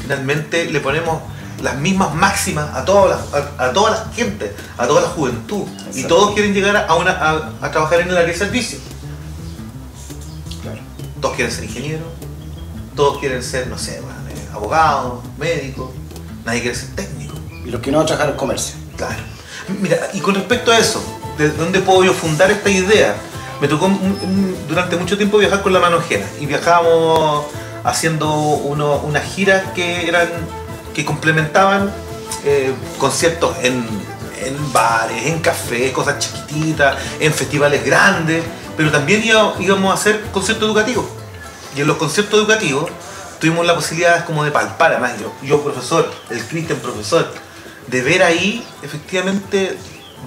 finalmente 0.00 0.64
le 0.70 0.80
ponemos 0.80 1.22
las 1.62 1.76
mismas 1.76 2.14
máximas 2.14 2.74
a 2.74 2.84
toda 2.84 3.16
la, 3.16 3.38
a, 3.58 3.68
a 3.68 3.72
toda 3.72 3.90
la 3.92 4.12
gente, 4.14 4.54
a 4.76 4.86
toda 4.86 5.02
la 5.02 5.08
juventud, 5.08 5.64
y 5.94 6.04
todos 6.04 6.34
quieren 6.34 6.52
llegar 6.52 6.76
a, 6.88 6.94
una, 6.94 7.12
a, 7.12 7.52
a 7.62 7.70
trabajar 7.70 8.00
en 8.00 8.08
el 8.10 8.16
área 8.16 8.28
de 8.32 8.36
servicio. 8.38 8.78
Claro. 10.62 10.80
Todos 11.20 11.36
quieren 11.36 11.54
ser 11.54 11.64
ingenieros, 11.64 12.08
todos 12.96 13.18
quieren 13.18 13.42
ser, 13.42 13.66
no 13.68 13.78
sé, 13.78 13.96
eh, 13.98 14.48
abogados, 14.52 15.22
médicos, 15.38 15.90
nadie 16.44 16.60
quiere 16.62 16.76
ser 16.76 16.90
técnico. 16.90 17.34
Y 17.64 17.70
los 17.70 17.80
que 17.80 17.90
no 17.90 18.04
trabajan 18.04 18.30
en 18.30 18.36
comercio. 18.36 18.74
Claro. 18.96 19.22
Mira, 19.80 19.96
y 20.12 20.20
con 20.20 20.34
respecto 20.34 20.70
a 20.70 20.78
eso, 20.78 21.02
¿de 21.38 21.48
dónde 21.50 21.80
puedo 21.80 22.04
yo 22.04 22.12
fundar 22.12 22.50
esta 22.50 22.68
idea? 22.70 23.14
Me 23.60 23.68
tocó 23.68 23.88
durante 24.68 24.96
mucho 24.96 25.16
tiempo 25.16 25.38
viajar 25.38 25.62
con 25.62 25.72
la 25.72 25.78
mano 25.80 25.96
ajena 25.98 26.26
y 26.40 26.46
viajábamos 26.46 27.46
haciendo 27.82 28.30
uno- 28.32 28.96
unas 29.04 29.24
giras 29.24 29.62
que 29.74 30.06
eran 30.08 30.28
que 30.94 31.04
complementaban 31.04 31.90
eh, 32.44 32.72
conciertos 32.98 33.56
en, 33.62 33.86
en 34.44 34.72
bares, 34.72 35.26
en 35.26 35.38
cafés, 35.40 35.92
cosas 35.92 36.18
chiquititas, 36.18 36.96
en 37.20 37.32
festivales 37.32 37.84
grandes, 37.84 38.44
pero 38.76 38.90
también 38.90 39.22
íbamos 39.24 39.90
a 39.90 39.94
hacer 39.94 40.20
conciertos 40.32 40.66
educativos. 40.68 41.06
Y 41.76 41.80
en 41.80 41.86
los 41.86 41.96
conciertos 41.96 42.38
educativos 42.38 42.90
tuvimos 43.44 43.66
la 43.66 43.74
posibilidad 43.74 44.24
como 44.24 44.42
de 44.42 44.50
palpar, 44.50 44.92
además 44.92 45.20
yo, 45.20 45.30
yo 45.42 45.62
profesor, 45.62 46.10
el 46.30 46.42
Cristian 46.46 46.78
profesor, 46.78 47.30
de 47.88 48.00
ver 48.00 48.22
ahí 48.22 48.66
efectivamente 48.82 49.76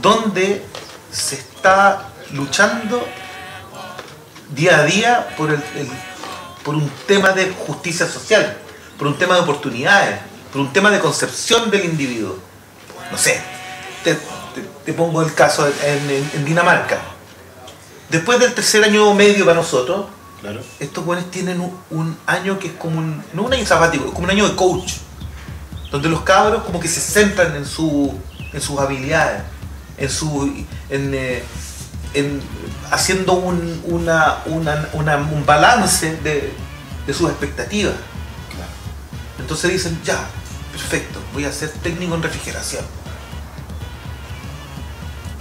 dónde 0.04 0.64
se 1.12 1.34
está 1.34 2.10
luchando 2.34 3.04
día 4.52 4.78
a 4.78 4.84
día 4.84 5.30
por, 5.36 5.50
el, 5.50 5.60
por 6.64 6.76
un 6.76 6.88
tema 7.08 7.32
de 7.32 7.50
justicia 7.66 8.06
social, 8.08 8.56
por 9.00 9.08
un 9.08 9.18
tema 9.18 9.34
de 9.34 9.42
oportunidades, 9.42 10.20
por 10.52 10.62
un 10.62 10.72
tema 10.72 10.92
de 10.92 11.00
concepción 11.00 11.72
del 11.72 11.86
individuo. 11.86 12.38
No 13.12 13.18
sé, 13.18 13.42
te, 14.04 14.94
pongo 14.94 15.24
el 15.24 15.34
caso 15.34 15.68
en- 15.84 16.30
en 16.36 16.46
Dinamarca. 16.46 17.00
Después 18.10 18.38
del 18.40 18.54
tercer 18.54 18.84
año 18.84 19.12
medio 19.16 19.44
para 19.44 19.58
nosotros, 19.58 20.06
Claro. 20.42 20.62
estos 20.80 21.04
buenos 21.04 21.32
tienen 21.32 21.60
un, 21.60 21.76
un 21.90 22.18
año 22.28 22.60
que 22.60 22.68
es 22.68 22.74
como 22.74 23.00
un, 23.00 23.24
no 23.34 23.44
un 23.44 23.54
año 23.54 23.66
sabático, 23.66 24.06
es 24.06 24.12
como 24.12 24.26
un 24.26 24.30
año 24.32 24.48
de 24.48 24.56
coach, 24.56 24.94
donde 25.92 26.10
los 26.10 26.22
cabros 26.22 26.64
como 26.64 26.80
que 26.80 26.88
se 26.88 27.02
centran 27.02 27.56
en, 27.56 27.66
su, 27.66 28.14
en 28.54 28.62
sus 28.62 28.78
habilidades, 28.80 29.42
en 29.98 30.10
su 30.10 30.44
en, 30.90 31.14
eh, 31.16 31.44
en 32.14 32.40
haciendo 32.92 33.34
un, 33.34 33.82
una, 33.86 34.38
una- 34.46 34.88
una- 34.94 35.18
un 35.18 35.46
balance 35.46 36.18
de, 36.18 36.54
de 37.08 37.14
sus 37.14 37.30
expectativas. 37.32 37.96
Claro. 38.56 38.72
Entonces 39.40 39.72
dicen, 39.72 40.00
ya, 40.04 40.20
perfecto, 40.72 41.20
voy 41.34 41.46
a 41.46 41.52
ser 41.52 41.70
técnico 41.70 42.14
en 42.16 42.22
refrigeración. 42.24 42.86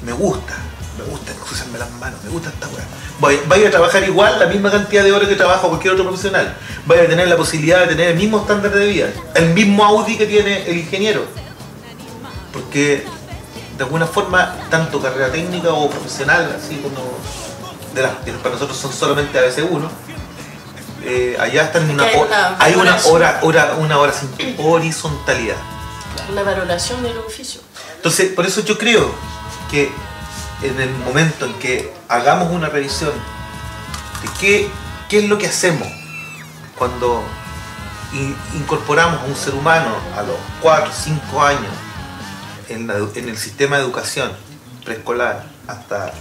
Me 0.05 0.13
gusta, 0.13 0.55
me 0.99 1.05
gusta 1.05 1.33
cruzarme 1.33 1.79
las 1.79 1.91
manos, 1.93 2.23
me 2.25 2.31
gusta 2.31 2.49
esta 2.49 2.67
weá. 2.69 2.85
Voy, 3.19 3.41
vaya 3.47 3.69
a 3.69 3.71
trabajar 3.71 4.05
igual 4.05 4.39
la 4.39 4.47
misma 4.47 4.71
cantidad 4.71 5.05
de 5.05 5.13
horas 5.13 5.29
que 5.29 5.37
trabaja 5.37 5.69
cualquier 5.69 5.95
otro 5.95 6.05
profesional. 6.05 6.57
Vaya 6.87 7.03
a 7.03 7.07
tener 7.07 7.29
la 7.29 7.37
posibilidad 7.37 7.81
de 7.81 7.89
tener 7.89 8.09
el 8.11 8.17
mismo 8.17 8.41
estándar 8.41 8.73
de 8.73 8.87
vida, 8.87 9.09
el 9.35 9.51
mismo 9.51 9.85
Audi 9.85 10.17
que 10.17 10.27
tiene 10.27 10.69
el 10.69 10.79
ingeniero. 10.79 11.25
Porque 12.53 13.05
de 13.77 13.85
alguna 13.85 14.07
forma, 14.07 14.55
tanto 14.71 15.01
carrera 15.01 15.31
técnica 15.31 15.73
o 15.73 15.91
profesional, 15.91 16.57
así 16.59 16.77
como 16.77 17.19
de 17.95 18.03
las 18.03 18.17
que 18.25 18.33
para 18.33 18.55
nosotros 18.55 18.77
son 18.77 18.93
solamente 18.93 19.39
ABC1, 19.39 19.89
eh, 21.05 21.37
allá 21.39 21.65
están 21.65 21.85
en 21.85 21.91
una, 21.91 22.05
hay 22.05 22.17
una 22.17 22.57
hay 22.59 22.75
una 22.75 22.97
hora, 23.07 23.41
hora, 23.43 23.77
una 23.79 23.99
hora 23.99 24.13
sin 24.13 24.31
horizontalidad. 24.59 25.57
Una 26.31 26.43
valoración 26.43 27.03
del 27.03 27.17
oficio. 27.19 27.61
Entonces, 27.97 28.33
por 28.33 28.47
eso 28.47 28.65
yo 28.65 28.77
creo 28.79 29.15
que 29.71 29.91
en 30.63 30.81
el 30.81 30.91
momento 30.99 31.45
en 31.47 31.55
que 31.55 31.93
hagamos 32.09 32.51
una 32.53 32.69
revisión 32.69 33.13
de 34.23 34.29
qué, 34.41 34.69
qué 35.09 35.19
es 35.19 35.29
lo 35.29 35.39
que 35.39 35.47
hacemos 35.47 35.89
cuando 36.79 37.23
in- 38.13 38.37
incorporamos 38.55 39.21
a 39.21 39.25
un 39.25 39.37
ser 39.37 39.55
humano 39.55 39.89
a 40.17 40.23
los 40.23 40.37
4 40.63 40.91
o 40.91 40.95
5 40.95 41.43
años 41.43 41.73
en, 42.69 42.91
el 43.29 43.37
sistema 43.39 43.77
de 43.77 43.83
educación 43.85 44.33
preescolar 44.85 45.45
hasta 45.69 46.13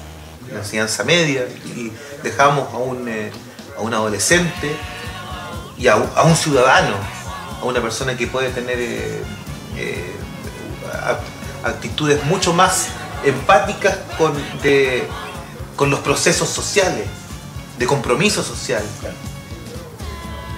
la 0.52 0.60
enseñanza 0.60 1.04
media 1.04 1.46
y 1.66 1.92
dejamos 2.24 2.72
a 2.74 2.78
un, 2.78 3.08
eh, 3.08 3.32
a 3.78 3.82
un 3.82 3.94
adolescente 3.94 4.76
y 5.78 5.88
a, 5.88 5.96
un- 5.96 6.36
ciudadano, 6.36 6.96
a 7.62 7.66
una 7.66 7.82
persona 7.82 8.16
que 8.18 8.28
puede 8.28 8.50
tener 8.50 8.78
eh, 8.80 9.24
eh, 9.76 10.16
actitudes 11.64 12.24
mucho 12.26 12.54
más 12.54 12.88
empáticas 13.24 13.98
con, 14.18 14.34
de- 14.62 15.08
con 15.76 15.90
los 15.90 16.00
procesos 16.02 16.50
sociales, 16.50 17.08
de 17.78 17.86
compromiso 17.86 18.44
social, 18.44 18.84
Claro. 19.02 19.16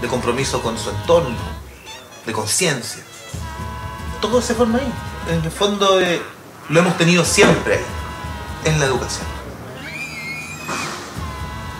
de 0.01 0.07
compromiso 0.07 0.61
con 0.61 0.77
su 0.77 0.89
entorno, 0.89 1.35
de 2.25 2.33
conciencia. 2.33 3.01
Todo 4.21 4.41
se 4.41 4.53
forma 4.53 4.77
ahí. 4.79 4.91
En 5.29 5.43
el 5.43 5.51
fondo 5.51 5.99
eh, 5.99 6.21
lo 6.69 6.79
hemos 6.79 6.97
tenido 6.97 7.25
siempre 7.25 7.75
ahí, 7.75 8.71
en 8.71 8.79
la 8.79 8.85
educación. 8.85 9.25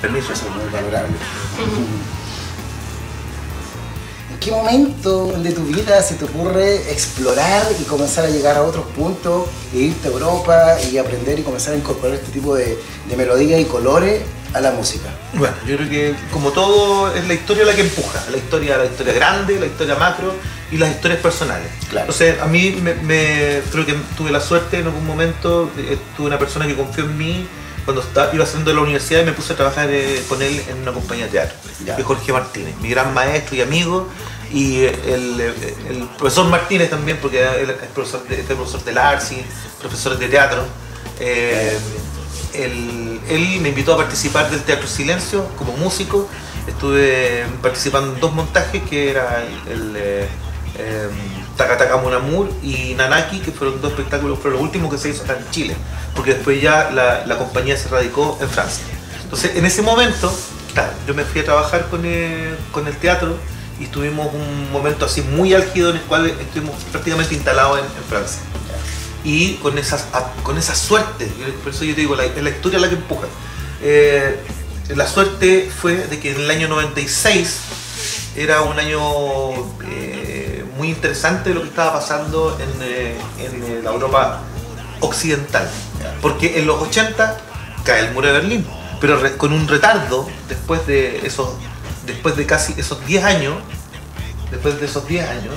Permiso. 0.01 0.31
Eso 0.33 0.45
es 0.45 0.51
muy 0.55 0.69
valorable. 0.71 1.15
¿En 4.47 4.53
qué 4.53 4.61
momento 4.61 5.33
de 5.39 5.51
tu 5.51 5.63
vida 5.63 6.01
se 6.01 6.15
te 6.15 6.23
ocurre 6.23 6.77
explorar 6.89 7.63
y 7.81 7.83
comenzar 7.83 8.23
a 8.23 8.29
llegar 8.29 8.55
a 8.55 8.63
otros 8.63 8.85
puntos, 8.95 9.43
e 9.73 9.77
irte 9.79 10.07
a 10.07 10.11
Europa 10.11 10.77
y 10.89 10.97
aprender 10.97 11.37
y 11.37 11.41
comenzar 11.41 11.73
a 11.73 11.77
incorporar 11.77 12.15
este 12.15 12.31
tipo 12.31 12.55
de, 12.55 12.77
de 13.09 13.17
melodías 13.17 13.59
y 13.59 13.65
colores 13.65 14.21
a 14.53 14.61
la 14.61 14.71
música? 14.71 15.09
Bueno, 15.33 15.53
yo 15.67 15.75
creo 15.75 15.89
que 15.89 16.15
como 16.31 16.51
todo 16.51 17.13
es 17.13 17.27
la 17.27 17.33
historia 17.33 17.65
la 17.65 17.75
que 17.75 17.81
empuja, 17.81 18.23
la 18.31 18.37
historia, 18.37 18.77
la 18.77 18.85
historia 18.85 19.11
grande, 19.11 19.59
la 19.59 19.65
historia 19.65 19.95
macro 19.95 20.33
y 20.71 20.77
las 20.77 20.91
historias 20.91 21.19
personales. 21.19 21.67
Claro. 21.89 22.05
Entonces 22.05 22.39
a 22.39 22.45
mí 22.47 22.71
me, 22.81 22.93
me- 22.95 23.61
creo 23.69 23.85
que 23.85 23.95
tuve 24.15 24.31
la 24.31 24.39
suerte 24.39 24.79
en 24.79 24.85
algún 24.85 25.05
momento, 25.05 25.69
eh, 25.77 25.97
tuve 26.15 26.27
una 26.27 26.39
persona 26.39 26.65
que 26.65 26.75
confió 26.75 27.03
en 27.03 27.17
mí 27.17 27.45
cuando 27.87 28.01
estaba, 28.01 28.33
iba 28.35 28.43
haciendo 28.43 28.73
la 28.73 28.81
universidad 28.81 29.23
me 29.23 29.31
puse 29.31 29.53
a 29.53 29.55
trabajar 29.55 29.87
eh, 29.89 30.21
con 30.27 30.41
él 30.41 30.61
en 30.67 30.79
una 30.81 30.91
compañía 30.91 31.23
de 31.23 31.31
teatro, 31.31 31.57
Ya. 31.85 31.95
que 31.95 32.01
es 32.01 32.05
Jorge 32.07 32.33
Martínez, 32.33 32.75
mi 32.81 32.89
gran 32.89 33.13
maestro 33.13 33.55
y 33.55 33.61
amigo. 33.61 34.09
Y 34.51 34.83
el, 34.83 35.39
el 35.39 36.09
profesor 36.17 36.49
Martínez 36.49 36.89
también, 36.89 37.17
porque 37.21 37.41
él 37.41 37.69
es 37.69 37.87
profesor 37.95 38.27
de, 38.27 38.41
es 38.41 38.45
profesor 38.45 38.99
ARSI, 38.99 39.37
profesor 39.79 40.17
de 40.17 40.27
teatro. 40.27 40.65
Eh, 41.21 41.77
él, 42.55 43.21
él 43.29 43.61
me 43.61 43.69
invitó 43.69 43.93
a 43.93 43.97
participar 43.97 44.49
del 44.51 44.63
Teatro 44.63 44.85
Silencio 44.85 45.47
como 45.57 45.71
músico. 45.77 46.27
Estuve 46.67 47.45
participando 47.61 48.13
en 48.15 48.19
dos 48.19 48.33
montajes 48.33 48.83
que 48.83 49.11
era 49.11 49.45
el, 49.45 49.71
el, 49.71 49.93
eh, 49.95 50.27
eh, 50.77 51.09
Takataka 51.57 51.97
Mon 51.97 52.13
Amour 52.13 52.49
y 52.63 52.93
Nanaki, 52.93 53.39
que 53.39 53.51
fueron 53.51 53.81
dos 53.81 53.91
espectáculos, 53.91 54.39
fueron 54.39 54.59
los 54.59 54.61
últimos 54.61 54.91
que 54.91 54.97
se 54.97 55.09
hizo 55.09 55.23
en 55.25 55.49
Chile, 55.51 55.75
porque 56.15 56.35
después 56.35 56.61
ya 56.61 56.91
la, 56.91 57.37
compañía 57.37 57.75
se 57.75 57.89
radicó 57.89 58.37
en 58.41 58.49
Francia. 58.49 58.85
Entonces, 59.23 59.55
en 59.55 59.65
ese 59.65 59.81
momento, 59.81 60.31
yo 61.07 61.13
me 61.13 61.25
fui 61.25 61.41
a 61.41 61.45
trabajar 61.45 61.87
con 61.89 62.05
el, 62.05 62.55
con 62.71 62.87
el 62.87 62.95
teatro 62.95 63.35
y 63.79 63.87
tuvimos 63.87 64.33
un 64.33 64.71
momento 64.71 65.05
así 65.05 65.21
muy 65.21 65.53
álgido 65.53 65.89
en 65.89 65.97
el 65.97 66.01
cual 66.03 66.27
estuvimos 66.27 66.75
prácticamente 66.91 67.35
instalados 67.35 67.79
en, 67.79 68.03
Francia 68.09 68.41
y 69.23 69.55
con, 69.55 69.77
esas, 69.77 70.05
con 70.43 70.57
esa 70.57 70.75
suerte, 70.75 71.27
por 71.63 71.73
eso 71.73 71.83
yo 71.83 71.93
te 71.93 72.01
digo, 72.01 72.15
la, 72.15 72.25
es 72.25 72.41
la 72.41 72.49
historia 72.49 72.79
la 72.79 72.87
que 72.87 72.95
empuja. 72.95 73.27
Eh, 73.81 74.39
la 74.95 75.05
suerte 75.05 75.69
fue 75.69 75.95
de 76.07 76.19
que 76.19 76.31
en 76.31 76.41
el 76.41 76.49
año 76.49 76.69
96 76.69 77.59
era 78.37 78.61
un 78.61 78.79
año 78.79 79.01
eh, 79.89 80.06
muy 80.77 80.89
interesante 80.89 81.53
lo 81.53 81.61
que 81.61 81.67
estaba 81.69 81.93
pasando 81.93 82.57
en, 82.59 82.69
eh, 82.81 83.17
en, 83.39 83.63
eh, 83.63 83.81
la 83.83 83.91
Europa 83.91 84.41
occidental, 85.01 85.67
porque 86.21 86.59
en 86.59 86.65
los 86.67 86.81
80 86.81 87.37
cae 87.83 88.01
el 88.07 88.13
muro 88.13 88.27
de 88.27 88.33
Berlín, 88.33 88.65
pero 89.01 89.17
re- 89.19 89.37
con 89.37 89.53
un 89.53 89.67
retardo 89.67 90.27
después 90.47 90.85
de 90.87 91.25
esos, 91.25 91.49
después 92.05 92.35
de 92.35 92.45
casi 92.45 92.73
esos 92.77 93.05
10 93.05 93.23
años, 93.23 93.55
después 94.51 94.79
de 94.79 94.85
esos 94.85 95.07
10 95.07 95.27
años, 95.29 95.53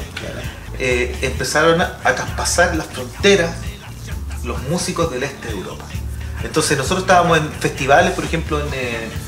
eh, 0.78 1.16
empezaron 1.22 1.80
a, 1.80 1.98
a 2.04 2.14
traspasar 2.14 2.74
las 2.76 2.86
fronteras 2.86 3.50
los 4.44 4.60
músicos 4.64 5.10
del 5.12 5.22
este 5.22 5.48
de 5.48 5.54
Europa. 5.54 5.84
Entonces 6.42 6.76
nosotros 6.78 7.00
estábamos 7.00 7.36
en 7.38 7.50
festivales, 7.52 8.12
por 8.12 8.24
ejemplo, 8.24 8.58
en, 8.60 8.66
en- 8.74 9.20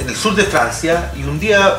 en 0.00 0.08
el 0.08 0.14
sur 0.16 0.34
de 0.34 0.44
Francia, 0.44 1.10
y 1.16 1.22
un 1.24 1.40
día, 1.40 1.74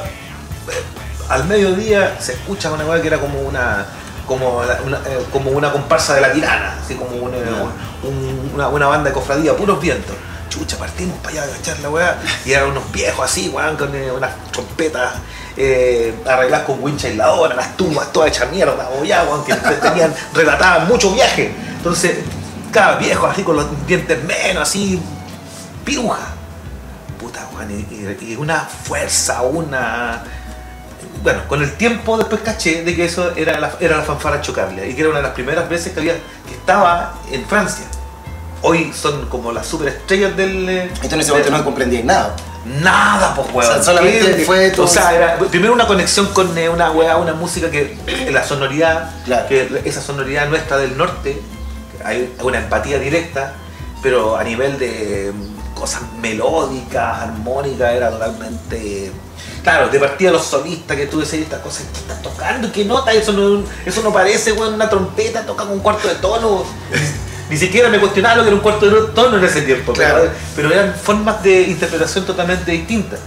al 1.29 1.45
mediodía, 1.45 2.17
se 2.19 2.33
escucha 2.33 2.71
una 2.71 2.83
cosa 2.83 3.01
que 3.01 3.07
era 3.07 3.19
como 3.19 3.39
una 3.41 3.85
como, 4.27 4.57
una, 4.85 4.97
eh, 5.07 5.25
como 5.33 5.49
una 5.49 5.71
comparsa 5.71 6.13
de 6.13 6.21
la 6.21 6.31
tirana, 6.31 6.75
así 6.83 6.93
como 6.93 7.15
una, 7.15 7.37
un- 8.03 8.51
una, 8.53 8.67
una 8.67 8.85
banda 8.87 9.09
de 9.09 9.13
cofradía, 9.15 9.55
puros 9.57 9.81
vientos. 9.81 10.15
Chucha, 10.49 10.77
partimos 10.77 11.17
para 11.19 11.43
allá 11.43 11.53
a 11.53 11.57
echar 11.57 11.79
la 11.79 11.89
weá. 11.89 12.15
Y 12.45 12.51
eran 12.51 12.69
unos 12.69 12.91
viejos 12.91 13.25
así, 13.25 13.49
weón, 13.49 13.75
con 13.75 13.93
eh, 13.95 14.11
unas 14.11 14.31
trompetas 14.51 15.13
eh, 15.57 16.13
arregladas 16.27 16.65
con 16.67 16.83
wincha 16.83 17.07
aisladora, 17.07 17.55
las 17.55 17.75
tumbas 17.75 18.11
todas 18.13 18.29
hechas 18.29 18.51
mierda, 18.51 18.87
ya, 19.03 19.23
weón, 19.23 19.43
que 19.45 19.53
tenían, 19.81 20.13
relataban 20.33 20.87
mucho 20.87 21.11
viaje. 21.11 21.51
Entonces, 21.77 22.17
cada 22.71 22.97
viejo 22.97 23.25
así 23.25 23.41
con 23.43 23.55
los 23.55 23.65
dientes 23.87 24.23
menos, 24.25 24.61
así, 24.63 25.01
piruja. 25.85 26.19
Puta, 27.19 27.47
weón, 27.55 27.71
y, 27.71 27.93
y- 27.95 28.33
y 28.33 28.35
una 28.35 28.59
fuerza, 28.59 29.41
una. 29.41 30.23
Bueno, 31.23 31.41
con 31.47 31.61
el 31.61 31.73
tiempo 31.73 32.17
después 32.17 32.41
caché 32.41 32.83
de 32.83 32.95
que 32.95 33.05
eso 33.05 33.31
era 33.35 33.59
la, 33.59 33.73
era 33.79 33.97
la 33.97 34.03
fanfara 34.03 34.41
chocable 34.41 34.89
y 34.89 34.93
que 34.95 35.01
era 35.01 35.09
una 35.09 35.19
de 35.19 35.23
las 35.23 35.33
primeras 35.33 35.67
veces 35.69 35.91
que 35.93 35.99
había 35.99 36.13
que 36.13 36.53
estaba 36.53 37.15
en 37.31 37.45
Francia. 37.45 37.85
Hoy 38.61 38.91
son 38.93 39.27
como 39.27 39.51
las 39.51 39.65
superestrellas 39.67 40.35
del. 40.35 40.67
eh, 40.69 40.83
Entonces 40.83 41.13
en 41.13 41.19
ese 41.21 41.31
momento 41.31 41.51
no 41.51 41.63
comprendías 41.63 42.03
nada. 42.05 42.35
Nada, 42.65 43.33
pues, 43.35 43.47
weón. 43.53 43.69
O 43.71 43.73
sea, 43.73 43.83
solamente 43.83 44.35
¿Qué? 44.35 44.43
fue 44.43 44.69
tu- 44.71 44.83
O 44.83 44.87
sea, 44.87 45.13
era 45.15 45.37
primero 45.39 45.71
una 45.73 45.87
conexión 45.87 46.27
con 46.33 46.57
eh, 46.57 46.67
una 46.69 46.91
weá, 46.91 47.15
una 47.17 47.33
música 47.33 47.71
que. 47.71 47.97
eh, 48.07 48.29
la 48.31 48.43
sonoridad, 48.45 49.11
Claro. 49.25 49.47
que 49.47 49.81
esa 49.85 50.01
sonoridad 50.01 50.47
nuestra 50.49 50.77
del 50.77 50.97
norte, 50.97 51.41
hay 52.03 52.33
una 52.43 52.57
empatía 52.59 52.99
directa, 52.99 53.53
pero 54.03 54.35
a 54.37 54.43
nivel 54.43 54.77
de 54.77 55.31
mm, 55.33 55.73
cosas 55.75 56.01
melódicas, 56.21 57.21
armónicas, 57.23 57.93
era 57.93 58.09
totalmente. 58.09 59.11
Claro, 59.63 59.89
de 59.89 59.99
partida 59.99 60.31
los 60.31 60.45
solistas 60.45 60.95
que 60.97 61.05
tú 61.07 61.19
decías 61.19 61.43
estas 61.43 61.59
cosas 61.59 61.83
que 61.91 61.99
están 61.99 62.21
tocando, 62.21 62.71
¿qué 62.71 62.85
nota? 62.85 63.11
Eso 63.11 63.33
no, 63.33 63.63
eso 63.85 64.01
no 64.01 64.13
parece, 64.13 64.53
weón, 64.53 64.73
una 64.75 64.89
trompeta, 64.89 65.45
tocan 65.45 65.69
un 65.69 65.79
cuarto 65.79 66.07
de 66.07 66.15
tono. 66.15 66.63
Ni 67.49 67.57
siquiera 67.57 67.89
me 67.89 67.99
cuestionaba 67.99 68.35
lo 68.35 68.41
que 68.43 68.47
era 68.49 68.55
un 68.55 68.61
cuarto 68.61 68.89
de 68.89 69.11
tono 69.13 69.37
en 69.37 69.43
ese 69.43 69.63
tiempo, 69.63 69.91
pero- 69.95 70.09
Claro. 70.15 70.29
pero, 70.55 70.71
eran 70.71 70.93
formas 70.93 71.41
de 71.43 71.61
interpretación 71.63 72.25
totalmente 72.25 72.71
distintas. 72.71 73.19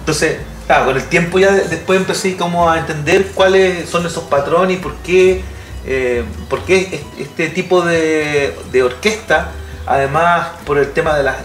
Entonces, 0.00 0.36
claro, 0.66 0.86
con 0.86 0.96
el 0.96 1.04
tiempo 1.04 1.38
ya 1.38 1.50
de- 1.50 1.64
después 1.68 1.98
empecé 1.98 2.36
como 2.36 2.70
a 2.70 2.78
entender 2.78 3.28
cuáles 3.34 3.88
son 3.88 4.04
esos 4.06 4.24
patrones 4.24 4.76
y 4.78 4.80
por 4.80 4.94
qué, 4.96 5.42
eh, 5.86 6.24
por 6.48 6.60
qué 6.64 7.02
es- 7.18 7.26
este 7.26 7.48
tipo 7.48 7.80
de, 7.82 8.54
de 8.70 8.82
orquesta, 8.82 9.50
además 9.86 10.48
por 10.66 10.78
el 10.78 10.92
tema 10.92 11.16
de 11.16 11.22
la, 11.24 11.36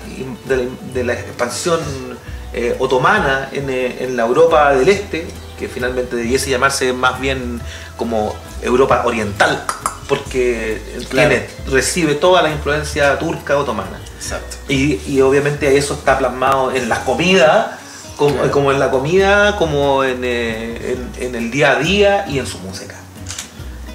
de 0.45 0.57
la, 0.57 0.63
de 0.93 1.03
la 1.05 1.13
expansión 1.13 1.79
eh, 2.53 2.75
otomana 2.79 3.49
en, 3.51 3.69
eh, 3.69 3.97
en 4.01 4.17
la 4.17 4.23
Europa 4.23 4.73
del 4.73 4.89
Este, 4.89 5.27
que 5.57 5.67
finalmente 5.67 6.15
debiese 6.15 6.49
llamarse 6.49 6.93
más 6.93 7.19
bien 7.19 7.61
como 7.97 8.33
Europa 8.61 9.03
Oriental, 9.05 9.63
porque 10.07 10.81
Claro. 11.09 11.29
tiene, 11.29 11.47
recibe 11.67 12.15
toda 12.15 12.41
la 12.41 12.49
influencia 12.49 13.17
turca 13.19 13.57
otomana. 13.57 13.99
Exacto. 14.17 14.57
Y, 14.67 14.99
y 15.07 15.21
obviamente 15.21 15.77
eso 15.77 15.93
está 15.93 16.17
plasmado 16.17 16.71
en 16.73 16.89
la 16.89 17.03
comida, 17.05 17.77
como, 18.17 18.35
Claro. 18.35 18.51
como 18.51 18.71
en 18.71 18.79
la 18.79 18.89
comida, 18.91 19.55
como 19.57 20.03
en, 20.03 20.21
eh, 20.23 20.97
en- 21.17 21.23
en 21.25 21.35
el 21.35 21.51
día 21.51 21.71
a 21.71 21.75
día 21.79 22.25
y 22.27 22.39
en 22.39 22.47
su 22.47 22.57
música. 22.59 22.95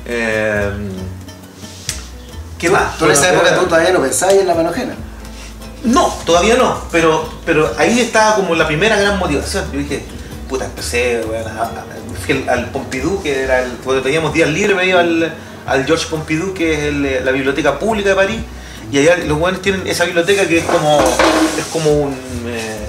Eh, 0.06 0.70
¿Qué 2.58 2.70
más? 2.70 2.96
Tú 2.98 3.04
en 3.06 3.10
esa 3.10 3.20
Bueno, 3.22 3.34
época 3.36 3.50
pero- 3.50 3.62
tú 3.62 3.68
todavía 3.68 3.92
no 3.92 4.00
pensabas 4.00 4.34
en 4.36 4.46
la 4.46 4.54
mano 4.54 4.70
ajena. 4.70 4.94
No, 5.84 6.08
todavía 6.24 6.56
no, 6.56 6.82
pero, 6.90 7.28
pero 7.44 7.70
ahí 7.78 8.00
estaba 8.00 8.36
como 8.36 8.54
la 8.54 8.66
primera 8.66 8.96
gran 8.98 9.18
motivación. 9.18 9.70
Yo 9.70 9.78
dije, 9.78 10.02
puta, 10.48 10.64
empecé, 10.64 11.22
bueno, 11.22 11.50
al, 12.48 12.70
Pompidou, 12.70 13.22
que 13.22 13.42
era 13.42 13.62
el, 13.62 13.72
cuando 13.84 14.02
teníamos 14.02 14.32
días 14.32 14.48
libres, 14.48 14.76
me 14.76 14.86
iba 14.86 15.00
al, 15.00 15.34
al 15.66 15.84
Georges 15.84 16.06
Pompidou, 16.06 16.54
que 16.54 16.88
es 16.88 17.24
la 17.24 17.32
biblioteca 17.32 17.78
pública 17.78 18.10
de 18.10 18.14
París, 18.14 18.40
y 18.90 18.98
allá 18.98 19.18
los 19.18 19.38
buenos 19.38 19.60
tienen 19.60 19.86
esa 19.86 20.04
biblioteca 20.04 20.46
que 20.46 20.58
es 20.58 20.64
como, 20.64 21.00
es 21.58 21.64
como 21.70 21.90
un, 21.90 22.12
eh, 22.46 22.86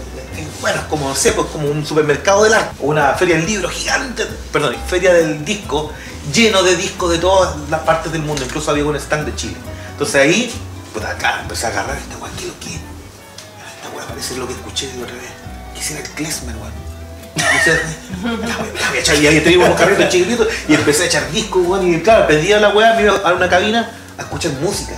bueno, 0.62 0.80
es 0.80 0.86
como, 0.86 1.10
no 1.10 1.16
sé, 1.16 1.34
pues 1.34 1.48
como 1.48 1.70
un 1.70 1.86
supermercado 1.86 2.44
del 2.44 2.54
arte, 2.54 2.76
o 2.82 2.88
una 2.88 3.14
feria 3.14 3.36
del 3.36 3.46
libro 3.46 3.70
gigante, 3.70 4.26
perdón, 4.52 4.76
feria 4.88 5.14
del 5.14 5.44
disco, 5.44 5.92
lleno 6.34 6.64
de 6.64 6.76
discos 6.76 7.12
de 7.12 7.18
todas 7.18 7.56
las 7.70 7.82
partes 7.82 8.12
del 8.12 8.22
mundo, 8.22 8.44
incluso 8.44 8.72
había 8.72 8.86
un 8.86 8.96
stand 8.96 9.26
de 9.26 9.36
Chile. 9.36 9.58
Entonces 9.92 10.16
ahí, 10.16 10.52
puta, 10.94 11.12
acá 11.12 11.42
empecé 11.42 11.66
a 11.68 11.70
agarrar 11.70 11.98
¿qué 11.98 12.46
lo 12.48 12.60
que? 12.60 12.85
Weá 13.96 14.06
parece 14.08 14.36
lo 14.36 14.48
que 14.48 14.54
escuché 14.54 14.90
la 14.98 15.04
otra 15.04 15.16
vez. 15.16 15.32
Quisiera 15.74 16.02
el 16.02 16.10
Klesmer, 16.12 16.56
weón. 16.56 16.74
La 18.24 18.58
voy 18.90 18.98
a 18.98 19.00
echar, 19.00 19.16
y 19.18 19.28
ahí 19.28 19.40
teníamos 19.42 19.68
unos 19.68 19.80
carritos 19.80 20.10
chiquititos 20.10 20.48
y 20.68 20.74
empecé 20.74 21.04
a 21.04 21.06
echar 21.08 21.32
discos, 21.32 21.66
weón, 21.68 21.94
y 21.94 22.00
claro, 22.02 22.28
pedía 22.28 22.60
la 22.60 22.70
weá, 22.70 22.94
me 22.96 23.04
iba 23.04 23.16
a 23.18 23.34
una 23.34 23.50
cabina 23.50 23.92
a 24.18 24.22
escuchar 24.22 24.52
música. 24.62 24.94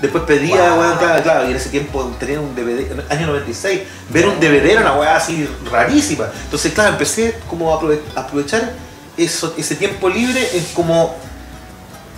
Después 0.00 0.24
pedía, 0.24 0.70
Wow. 0.70 0.80
weón, 0.80 0.98
claro, 0.98 1.22
claro, 1.22 1.46
y 1.46 1.50
en 1.50 1.56
ese 1.56 1.68
tiempo 1.68 2.14
tenía 2.18 2.40
un 2.40 2.54
DVD, 2.54 2.90
en 2.92 3.00
el 3.00 3.04
año 3.10 3.26
96, 3.28 3.80
ver 4.10 4.26
un 4.26 4.40
DVD 4.40 4.70
era 4.72 4.80
una 4.80 4.94
weá 4.94 5.16
así 5.16 5.48
rarísima. 5.70 6.26
Entonces, 6.44 6.72
claro, 6.72 6.90
empecé 6.90 7.36
como 7.48 7.72
a 7.74 7.80
aprove- 7.80 8.00
a 8.16 8.20
aprovechar 8.20 8.72
eso, 9.16 9.54
ese 9.58 9.74
tiempo 9.76 10.08
libre 10.08 10.40
es 10.56 10.66
como 10.74 11.14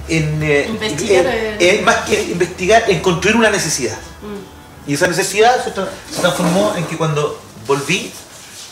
en, 0.08 0.42
eh, 0.42 0.66
Investigar, 0.68 1.26
en- 1.26 1.56
en- 1.78 1.84
más 1.84 1.96
que 2.06 2.22
investigar, 2.22 2.84
en 2.88 3.00
construir 3.00 3.36
una 3.36 3.50
necesidad. 3.50 3.96
Y 4.86 4.94
esa 4.94 5.06
necesidad 5.06 5.62
se, 5.64 5.74
tra- 5.74 5.88
se 6.10 6.20
transformó 6.20 6.74
en 6.76 6.84
que 6.86 6.96
cuando 6.96 7.40
volví, 7.66 8.12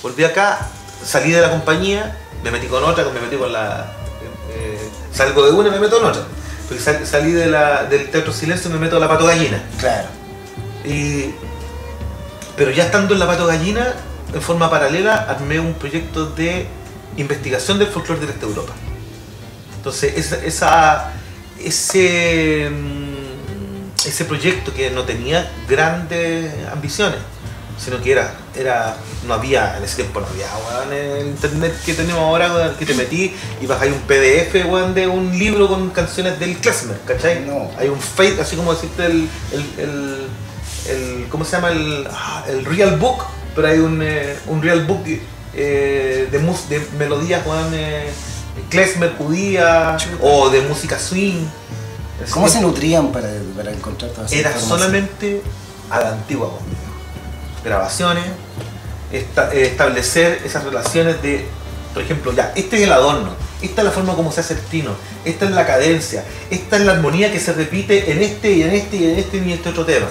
volví 0.03 0.25
acá, 0.25 0.69
salí 1.05 1.31
de 1.33 1.41
la 1.41 1.51
compañía, 1.51 2.19
me 2.45 2.51
metí 2.51 2.67
con 2.67 2.85
otra, 2.85 3.05
me 3.05 3.21
metí 3.21 3.37
con 3.37 3.53
la... 3.53 3.93
eh, 4.51 4.79
salgo 5.13 5.45
de 5.47 5.53
una 5.53 5.69
y 5.69 5.73
me 5.73 5.81
meto 5.81 5.99
en 5.99 6.05
otra. 6.07 6.23
Porque 6.69 6.83
sal- 6.83 7.07
salí 7.07 7.33
de 7.33 7.47
la- 7.47 7.85
del 7.85 8.11
Teatro 8.11 8.33
Silencio 8.33 8.69
y 8.71 8.75
me 8.75 8.79
meto 8.79 8.97
a 8.97 9.01
la 9.01 9.09
Pato 9.09 9.27
Gallina. 9.27 9.63
Claro. 9.79 10.09
Y- 10.85 11.35
pero 12.57 12.71
ya 12.71 12.85
estando 12.85 13.15
en 13.15 13.21
la 13.21 13.27
Pato 13.27 13.47
Gallina, 13.47 13.95
en 14.35 14.43
forma 14.43 14.69
paralela, 14.71 15.27
armé 15.29 15.59
un 15.61 15.75
proyecto 15.75 16.27
de 16.27 16.67
investigación 17.17 17.79
del 17.79 17.89
folclore 17.89 18.21
del 18.21 18.31
este 18.31 18.41
de 18.41 18.47
Europa. 18.53 18.73
Entonces, 19.77 20.13
esa, 20.17 20.37
esa- 20.45 21.13
ese, 21.59 22.71
mm, 22.71 23.02
ese 24.07 24.25
proyecto 24.25 24.73
que 24.75 24.91
no 24.91 25.03
tenía 25.05 25.51
grandes 25.69 26.53
ambiciones, 26.73 27.19
sino 27.83 28.01
que 28.01 28.13
era, 28.13 28.35
era 28.57 28.97
no 29.27 29.35
había, 29.35 29.77
en 29.79 29.85
ese 29.85 29.97
tiempo 29.97 30.21
no 30.21 30.27
había 30.27 30.47
weón, 30.69 30.93
el 30.93 31.27
internet 31.29 31.75
que 31.85 31.95
tenemos 31.95 32.21
ahora, 32.23 32.53
weón, 32.55 32.75
que 32.77 32.87
te 32.87 32.95
metí 32.95 33.35
y 33.61 33.67
bajáis 33.67 33.93
un 33.93 34.01
PDF 34.01 34.55
weón, 34.71 34.95
de 34.95 35.07
un 35.09 35.37
libro 35.39 35.69
con 35.69 35.91
canciones 35.91 36.39
del 36.39 36.57
Klezmer, 36.59 36.99
¿cachai? 37.07 37.41
No. 37.47 37.71
Hay 37.79 37.89
un 37.89 37.99
fake, 38.01 38.41
así 38.41 38.57
como 38.57 38.73
decirte 38.75 39.07
el, 39.07 39.29
el, 39.53 39.65
el, 39.79 40.27
el- 40.89 41.27
¿cómo 41.29 41.45
se 41.45 41.53
llama? 41.53 41.71
El, 41.71 42.07
ah, 42.11 42.45
el 42.49 42.65
real 42.65 42.97
book, 42.99 43.25
pero 43.55 43.69
hay 43.69 43.79
un, 43.79 44.01
eh, 44.03 44.37
un 44.47 44.63
real 44.63 44.85
book 44.85 45.05
eh, 45.55 46.29
de, 46.31 46.39
mus- 46.39 46.69
de 46.69 46.81
melodías, 46.99 47.45
weón, 47.47 47.71
eh, 47.75 48.11
klezmer 48.71 49.15
judía 49.17 49.97
o 50.21 50.51
de 50.51 50.61
música 50.63 50.99
swing. 50.99 51.45
¿Cómo 52.31 52.49
se 52.49 52.61
nutrían 52.61 53.11
para, 53.13 53.29
para 53.57 53.73
encontrar 53.73 54.11
todas 54.13 54.33
esas 54.33 54.53
Era 54.53 54.61
solamente 54.61 55.43
a 55.91 56.01
la 56.01 56.11
antigua, 56.13 56.49
weón. 56.49 56.61
grabaciones, 57.65 58.25
esta- 59.13 59.53
eh, 59.53 59.63
establecer 59.67 60.41
esas 60.45 60.65
relaciones 60.65 61.21
de, 61.23 61.47
por 61.95 62.03
ejemplo, 62.03 62.33
ya, 62.33 62.53
este 62.57 62.77
es 62.77 62.83
el 62.85 62.93
adorno, 62.93 63.35
esta 63.61 63.81
es 63.83 63.85
la 63.85 63.91
forma 63.91 64.15
como 64.15 64.33
se 64.33 64.41
hace 64.41 64.55
el 64.55 64.61
tino, 64.61 64.93
esta 65.25 65.45
es 65.47 65.51
la 65.53 65.67
cadencia, 65.67 66.25
esta 66.51 66.77
es 66.77 66.83
la 66.83 66.93
armonía 66.93 67.31
que 67.33 67.39
se 67.41 67.53
repite 67.53 68.11
en 68.13 68.23
este 68.23 68.53
y 68.53 68.63
en 68.63 68.71
este 68.71 68.97
y 68.97 69.05
en 69.05 69.19
este 69.19 69.37
y 69.39 69.41
en 69.41 69.51
este 69.51 69.69
otro 69.69 69.85
tema. 69.85 70.07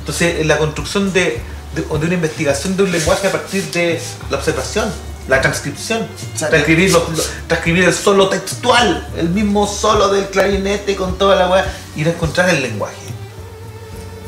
Entonces, 0.00 0.40
en 0.40 0.48
la 0.48 0.58
construcción 0.58 1.12
de, 1.12 1.40
de, 1.74 1.82
de 1.82 2.06
una 2.06 2.14
investigación 2.14 2.76
de 2.76 2.82
un 2.84 2.92
lenguaje 2.92 3.26
a 3.28 3.32
partir 3.32 3.70
de 3.70 4.00
la 4.30 4.38
observación, 4.38 4.90
la 5.28 5.40
transcripción, 5.42 6.08
O 6.34 6.38
sea, 6.38 6.48
transcribir, 6.48 6.90
los- 6.90 7.08
los- 7.10 7.30
transcribir 7.46 7.84
el 7.84 7.92
solo 7.94 8.28
textual, 8.28 9.06
el 9.16 9.28
mismo 9.28 9.66
solo 9.66 10.08
del 10.08 10.26
clarinete 10.30 10.96
con 10.96 11.18
toda 11.18 11.36
la 11.36 11.48
weá, 11.48 11.66
ir 11.96 12.08
a 12.08 12.12
encontrar 12.12 12.48
el 12.50 12.62
lenguaje. 12.62 12.96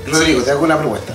Rodrigo, 0.07 0.43
te 0.43 0.51
hago 0.51 0.65
una 0.65 0.79
propuesta. 0.79 1.15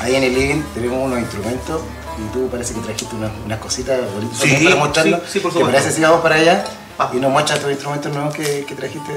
Ahí 0.00 0.14
en 0.16 0.22
el 0.24 0.34
living 0.34 0.62
tenemos 0.74 1.04
unos 1.04 1.18
instrumentos 1.18 1.82
y 2.18 2.32
tú 2.32 2.48
parece 2.48 2.72
que 2.74 2.80
trajiste 2.80 3.14
unas, 3.16 3.30
unas 3.44 3.58
cositas 3.58 4.00
bonitas 4.12 4.38
Sí, 4.38 4.64
para 4.64 4.76
mostrarlo. 4.76 5.16
sí, 5.18 5.22
sí, 5.32 5.40
por 5.40 5.52
¿Te 5.52 5.58
supuesto. 5.58 5.78
parece 5.80 5.92
si 5.96 6.00
vamos 6.02 6.20
para 6.20 6.36
allá 6.36 6.64
y 7.12 7.16
nos 7.16 7.30
muestras 7.30 7.60
tus 7.60 7.70
instrumentos 7.70 8.12
nuevos 8.12 8.34
que, 8.34 8.64
que 8.66 8.74
trajiste 8.74 9.12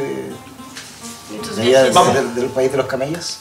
de, 1.56 1.62
allá 1.62 1.84
del- 1.84 1.94
Vamos. 1.94 2.14
del, 2.14 2.36
del 2.36 2.46
país 2.48 2.72
de 2.72 2.78
los 2.78 2.88
camellos? 2.88 3.38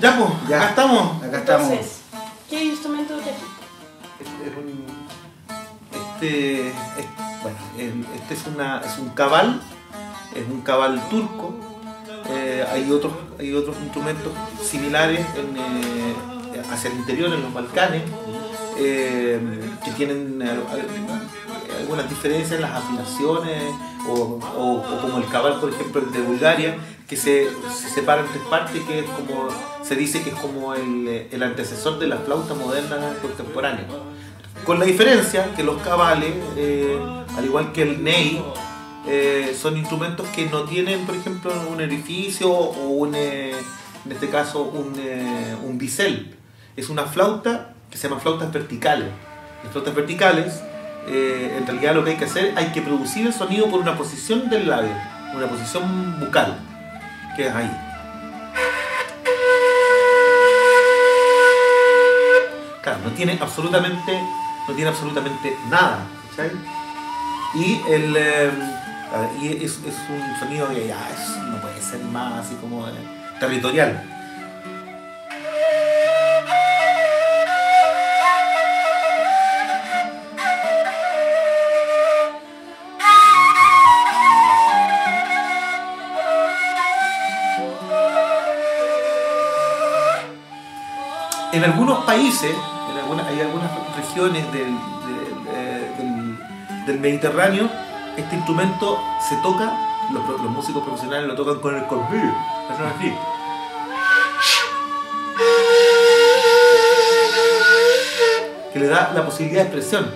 Ya, 0.00 0.16
pues, 0.16 0.30
Ya. 0.48 0.56
acá 0.56 0.68
estamos. 0.70 1.22
Acá 1.22 1.38
estamos. 1.38 1.70
Entonces, 1.70 1.92
¿qué 2.50 2.64
instrumento 2.64 3.14
trajiste? 3.14 3.44
Este 4.20 4.50
es 4.50 4.56
un. 4.56 4.84
Este. 5.92 6.68
es- 6.68 7.42
bueno, 7.42 7.56
el- 7.78 8.04
este 8.20 8.34
es, 8.34 8.46
una, 8.46 8.80
es 8.84 8.98
un 8.98 9.08
cabal, 9.10 9.60
es 10.34 10.46
un 10.50 10.60
cabal 10.60 11.00
turco. 11.08 11.54
Eh, 12.28 12.64
hay, 12.70 12.90
otros, 12.92 13.12
hay 13.38 13.52
otros 13.54 13.76
instrumentos 13.82 14.32
similares 14.62 15.20
eh, 15.20 16.62
hacia 16.70 16.90
el 16.90 16.96
interior, 16.98 17.32
en 17.32 17.42
los 17.42 17.52
Balcanes, 17.52 18.02
eh, 18.78 19.40
que 19.84 19.90
tienen 19.92 20.40
algunas 21.80 22.08
diferencias 22.08 22.52
en 22.52 22.62
las 22.62 22.72
afinaciones, 22.72 23.62
o, 24.08 24.12
o- 24.12 24.82
o 24.94 25.00
como 25.00 25.18
el 25.18 25.26
cabal, 25.28 25.58
por 25.60 25.70
ejemplo, 25.70 26.00
el 26.02 26.12
de 26.12 26.20
Bulgaria, 26.20 26.76
que 27.08 27.16
se, 27.16 27.48
se 27.74 27.88
separa 27.88 28.22
en 28.22 28.28
tres 28.28 28.42
partes, 28.48 28.82
que 28.84 29.00
es 29.00 29.04
como, 29.06 29.48
se 29.82 29.96
dice 29.96 30.22
que 30.22 30.30
es 30.30 30.36
como 30.36 30.74
el, 30.74 31.26
el 31.30 31.42
antecesor 31.42 31.98
de 31.98 32.06
la 32.06 32.18
flauta 32.18 32.54
moderna 32.54 32.96
contemporánea. 33.20 33.86
Con 34.64 34.78
la 34.78 34.84
diferencia 34.84 35.54
que 35.56 35.62
los 35.64 35.80
cabales, 35.82 36.32
eh, 36.56 36.98
al 37.36 37.44
igual 37.44 37.72
que 37.72 37.82
el 37.82 38.04
ney, 38.04 38.42
eh, 39.06 39.56
son 39.60 39.76
instrumentos 39.76 40.26
que 40.28 40.46
no 40.46 40.64
tienen, 40.64 41.04
por 41.06 41.16
ejemplo, 41.16 41.50
un 41.70 41.80
orificio 41.80 42.50
o 42.52 42.88
un, 42.88 43.14
eh, 43.14 43.52
en 44.06 44.12
este 44.12 44.28
caso, 44.28 44.62
un, 44.62 44.94
eh, 44.98 45.56
un 45.64 45.78
bisel. 45.78 46.36
Es 46.76 46.88
una 46.90 47.04
flauta 47.06 47.74
que 47.90 47.98
se 47.98 48.08
llama 48.08 48.20
flautas 48.20 48.52
verticales. 48.52 49.08
Las 49.64 49.72
flautas 49.72 49.94
verticales, 49.94 50.62
eh, 51.08 51.56
en 51.58 51.66
realidad 51.66 51.94
lo 51.94 52.04
que 52.04 52.10
hay 52.10 52.16
que 52.16 52.24
hacer, 52.26 52.52
hay 52.56 52.66
que 52.72 52.82
producir 52.82 53.26
el 53.26 53.32
sonido 53.32 53.68
por 53.70 53.80
una 53.80 53.96
posición 53.96 54.48
del 54.50 54.68
labio, 54.68 54.92
una 55.34 55.46
posición 55.46 56.18
bucal, 56.20 56.58
que 57.36 57.46
es 57.48 57.54
ahí. 57.54 57.70
Claro, 62.82 62.98
no 63.04 63.10
tiene 63.10 63.38
absolutamente, 63.40 64.22
no 64.68 64.74
tiene 64.74 64.90
absolutamente 64.90 65.54
nada, 65.68 65.98
¿cachai? 66.30 66.50
Y 67.54 67.80
el 67.88 68.16
eh, 68.16 68.50
y 69.42 69.48
es, 69.64 69.72
es 69.84 69.96
un 70.08 70.38
sonido 70.38 70.68
que 70.68 70.86
ya 70.86 70.98
es- 71.10 71.36
no 71.36 71.60
puede 71.60 71.80
ser 71.82 72.00
más 72.04 72.46
así 72.46 72.54
como 72.60 72.86
eh, 72.88 72.92
territorial. 73.38 74.02
En 91.60 91.66
algunos 91.66 92.04
países, 92.06 92.56
en 92.90 92.96
algunas, 92.96 93.26
hay 93.26 93.42
algunas 93.42 93.70
regiones 93.94 94.50
del, 94.50 94.74
del, 96.86 96.98
Mediterráneo, 96.98 97.68
este 98.16 98.34
instrumento 98.34 98.98
se 99.28 99.36
toca, 99.42 99.70
los, 100.10 100.40
músicos 100.40 100.82
profesionales 100.82 101.28
lo 101.28 101.34
tocan 101.34 101.60
con 101.60 101.74
el. 101.74 101.82
Hacen 102.70 102.86
así. 102.86 103.14
Que 108.72 108.78
le 108.78 108.86
da 108.86 109.12
la 109.14 109.26
posibilidad 109.26 109.64
de 109.64 109.68
expresión. 109.68 110.10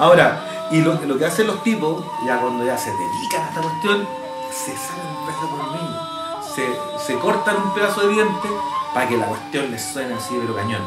Ahora, 0.00 0.68
y 0.72 0.80
lo, 0.80 0.98
que 1.16 1.24
hacen 1.24 1.46
los 1.46 1.62
tipos, 1.62 2.04
ya 2.26 2.40
cuando 2.40 2.66
ya 2.66 2.76
se 2.76 2.90
dedican 2.90 3.42
a 3.42 3.48
esta 3.48 3.60
cuestión, 3.60 4.08
se 4.50 4.72
sacan 4.72 5.06
un 5.06 5.24
pedazo 5.24 5.50
por 5.50 5.70
medio. 5.70 6.98
Se, 6.98 7.06
se 7.06 7.18
cortan 7.20 7.56
un 7.62 7.74
pedazo 7.74 8.08
de 8.08 8.14
diente 8.14 8.48
para 8.94 9.08
que 9.08 9.16
la 9.16 9.26
cuestión 9.26 9.70
les 9.70 9.82
suene 9.82 10.14
así 10.14 10.36
pero 10.40 10.54
cañón. 10.56 10.82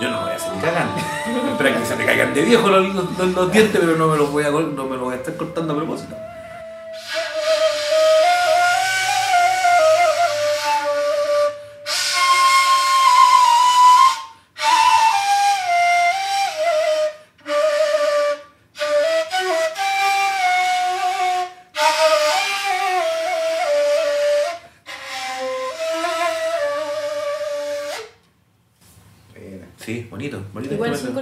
Yo 0.00 0.10
no 0.10 0.20
voy 0.22 0.30
a 0.30 0.36
hacer 0.36 0.52
cagando. 0.60 0.94
Espera 1.52 1.76
que 1.78 1.84
se 1.86 1.96
me 1.96 2.04
caigan 2.06 2.32
de 2.34 2.42
viejo 2.42 2.68
los, 2.68 2.94
los- 3.34 3.52
dientes, 3.52 3.80
pero 3.80 3.96
no 3.96 4.06
me 4.08 4.16
los 4.16 4.30
voy 4.30 4.44
a, 4.44 4.50
no 4.50 4.84
me 4.84 4.90
los 4.96 5.00
voy 5.00 5.14
a 5.14 5.16
estar 5.16 5.36
cortando 5.36 5.72
a 5.72 5.76
propósito. 5.76 6.14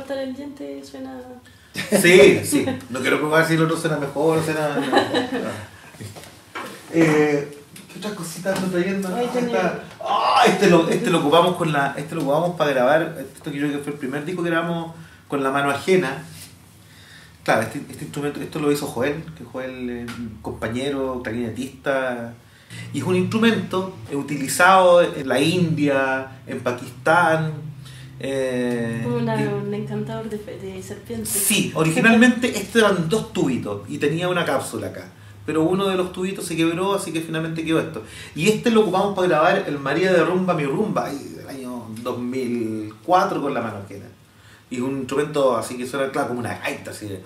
Cortar 0.07 0.19
el 0.25 0.35
diente 0.37 0.83
suena. 0.85 1.19
Sí, 2.01 2.41
sí. 2.45 2.65
No 2.91 3.01
quiero 3.01 3.19
probar 3.19 3.47
si 3.47 3.55
el 3.55 3.63
otro 3.63 3.77
será 3.77 3.97
mejor 3.97 4.43
será. 4.45 4.77
no. 4.77 4.87
Eh, 6.93 7.59
¿Qué 7.93 7.99
otras 7.99 8.13
cositas 8.15 8.57
ando 8.57 8.71
trayendo? 8.71 9.15
Ahí 9.15 9.29
Ah, 9.35 9.39
está. 9.39 9.81
Ah, 10.01 10.43
este, 10.47 10.71
lo, 10.71 10.89
este 10.89 11.11
lo 11.11 11.19
ocupamos 11.19 11.57
con 11.57 11.73
la. 11.73 11.95
Este 11.97 12.15
lo 12.15 12.23
ocupamos 12.23 12.57
para 12.57 12.71
grabar. 12.71 13.17
Esto 13.35 13.51
que 13.51 13.59
creo 13.59 13.73
que 13.73 13.79
fue 13.79 13.93
el 13.93 13.99
primer 13.99 14.25
disco 14.25 14.43
que 14.45 14.51
grabamos 14.51 14.95
con 15.27 15.43
la 15.43 15.51
mano 15.51 15.69
ajena. 15.71 16.23
Claro, 17.43 17.63
este, 17.63 17.81
este 17.91 18.05
instrumento, 18.05 18.41
esto 18.41 18.61
lo 18.61 18.71
hizo 18.71 18.87
Joel, 18.87 19.25
que 19.37 19.45
Joel 19.45 19.91
es 19.91 20.11
un 20.17 20.39
compañero 20.41 21.21
clarinetista. 21.25 22.35
Y 22.95 22.99
es 23.01 23.05
un 23.05 23.17
instrumento 23.17 23.97
utilizado 24.13 25.03
en 25.03 25.29
la 25.29 25.41
India, 25.41 26.39
en 26.47 26.61
Pakistán, 26.61 27.53
Eh, 28.19 29.01
Como 29.05 29.17
una- 29.17 29.41
y- 29.43 29.47
un 29.47 29.73
encantador 29.75 30.29
de, 30.31 30.39
de 30.39 30.83
serpientes. 30.83 31.29
Sí, 31.29 31.73
originalmente 31.75 32.49
estos 32.59 32.83
eran 32.83 33.09
dos 33.09 33.33
tubitos 33.33 33.83
y 33.89 33.99
tenía 33.99 34.29
una 34.29 34.45
cápsula 34.45 34.89
acá. 34.89 35.09
Pero 35.45 35.63
uno 35.63 35.87
de 35.89 35.97
los 35.97 36.11
tubitos 36.13 36.45
se 36.45 36.57
quebró, 36.57 36.95
así 36.95 37.13
que 37.13 37.21
finalmente 37.21 37.65
quedó 37.65 37.79
esto. 37.79 38.03
Y 38.35 38.49
este 38.49 38.71
lo 38.71 38.81
ocupamos 38.81 39.15
para 39.15 39.29
grabar 39.29 39.65
el 39.69 39.79
María 39.79 40.13
de 40.13 40.25
Rumba 40.25 40.55
Mi 40.55 40.65
Rumba, 40.65 41.07
ahí 41.07 41.35
del 41.37 41.49
año 41.49 41.85
2004 42.03 43.41
con 43.41 43.55
la 43.55 43.61
mano. 43.61 43.77
Y 44.71 44.81
un 44.81 44.99
instrumento 44.99 45.57
así 45.57 45.77
que 45.77 45.87
suena 45.87 46.11
claro 46.11 46.29
como 46.29 46.41
una 46.41 46.59
gaita, 46.59 46.91
así 46.91 47.07
de... 47.07 47.23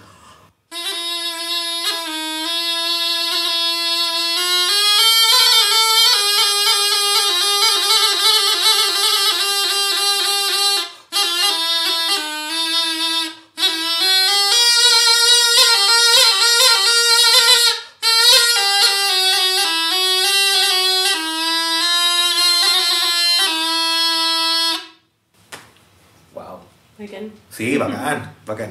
Sí, 27.61 27.77
bacán, 27.77 28.33
bacán. 28.47 28.71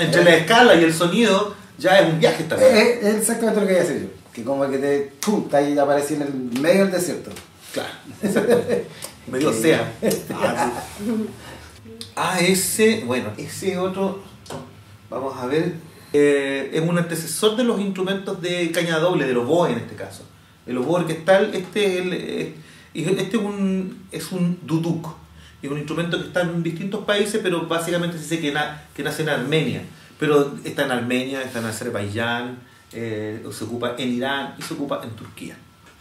Entre 0.00 0.24
la 0.24 0.34
escala 0.34 0.74
y 0.74 0.82
el 0.82 0.92
sonido 0.92 1.54
ya 1.78 2.00
es 2.00 2.12
un 2.12 2.18
viaje 2.18 2.42
también. 2.42 2.76
Es, 2.76 3.04
es 3.04 3.14
exactamente 3.18 3.60
lo 3.60 3.66
que 3.68 3.72
iba 3.72 3.82
a 3.82 3.84
decir 3.84 4.02
yo. 4.02 4.32
Que 4.32 4.42
como 4.42 4.68
que 4.68 4.78
te, 4.78 5.12
¡pum! 5.24 5.44
Está 5.44 5.58
ahí 5.58 5.78
aparece 5.78 6.16
en 6.16 6.22
el 6.22 6.60
medio 6.60 6.80
del 6.82 6.90
desierto. 6.90 7.30
Claro. 7.72 7.90
Medio 9.28 9.52
sea. 9.52 9.92
Ah, 10.32 10.72
sí. 10.98 11.28
Ah, 12.16 12.40
ese, 12.40 13.04
bueno, 13.06 13.30
ese 13.36 13.78
otro, 13.78 14.20
vamos 15.08 15.36
a 15.36 15.46
ver, 15.46 15.74
eh, 16.12 16.70
es 16.72 16.80
un 16.80 16.98
antecesor 16.98 17.54
de 17.56 17.62
los 17.62 17.80
instrumentos 17.80 18.42
de 18.42 18.72
caña 18.72 18.98
doble, 18.98 19.24
del 19.24 19.36
oboe 19.36 19.70
en 19.70 19.78
este 19.78 19.94
caso. 19.94 20.24
El 20.66 20.78
oboe 20.78 21.02
orquestal, 21.02 21.54
este, 21.54 21.86
es 21.86 22.00
el, 22.00 22.12
eh, 22.12 22.54
este 22.94 23.36
es 23.36 23.42
un, 23.42 24.04
es 24.10 24.32
un 24.32 24.58
duduk. 24.62 25.23
Es 25.64 25.70
un 25.70 25.78
instrumento 25.78 26.18
que 26.20 26.26
está 26.26 26.42
en 26.42 26.62
distintos 26.62 27.04
países, 27.04 27.40
pero 27.42 27.66
básicamente 27.66 28.18
se 28.18 28.22
dice 28.24 28.40
que, 28.40 28.52
na- 28.52 28.82
que 28.94 29.02
nace 29.02 29.22
en 29.22 29.30
Armenia. 29.30 29.82
Pero 30.18 30.54
está 30.62 30.84
en 30.84 30.92
Armenia, 30.92 31.42
está 31.42 31.60
en 31.60 31.64
Azerbaiyán, 31.66 32.58
eh, 32.92 33.42
se 33.50 33.64
ocupa 33.64 33.94
en 33.98 34.12
Irán 34.12 34.54
y 34.58 34.62
se 34.62 34.74
ocupa 34.74 35.00
en 35.02 35.10
Turquía. 35.10 35.56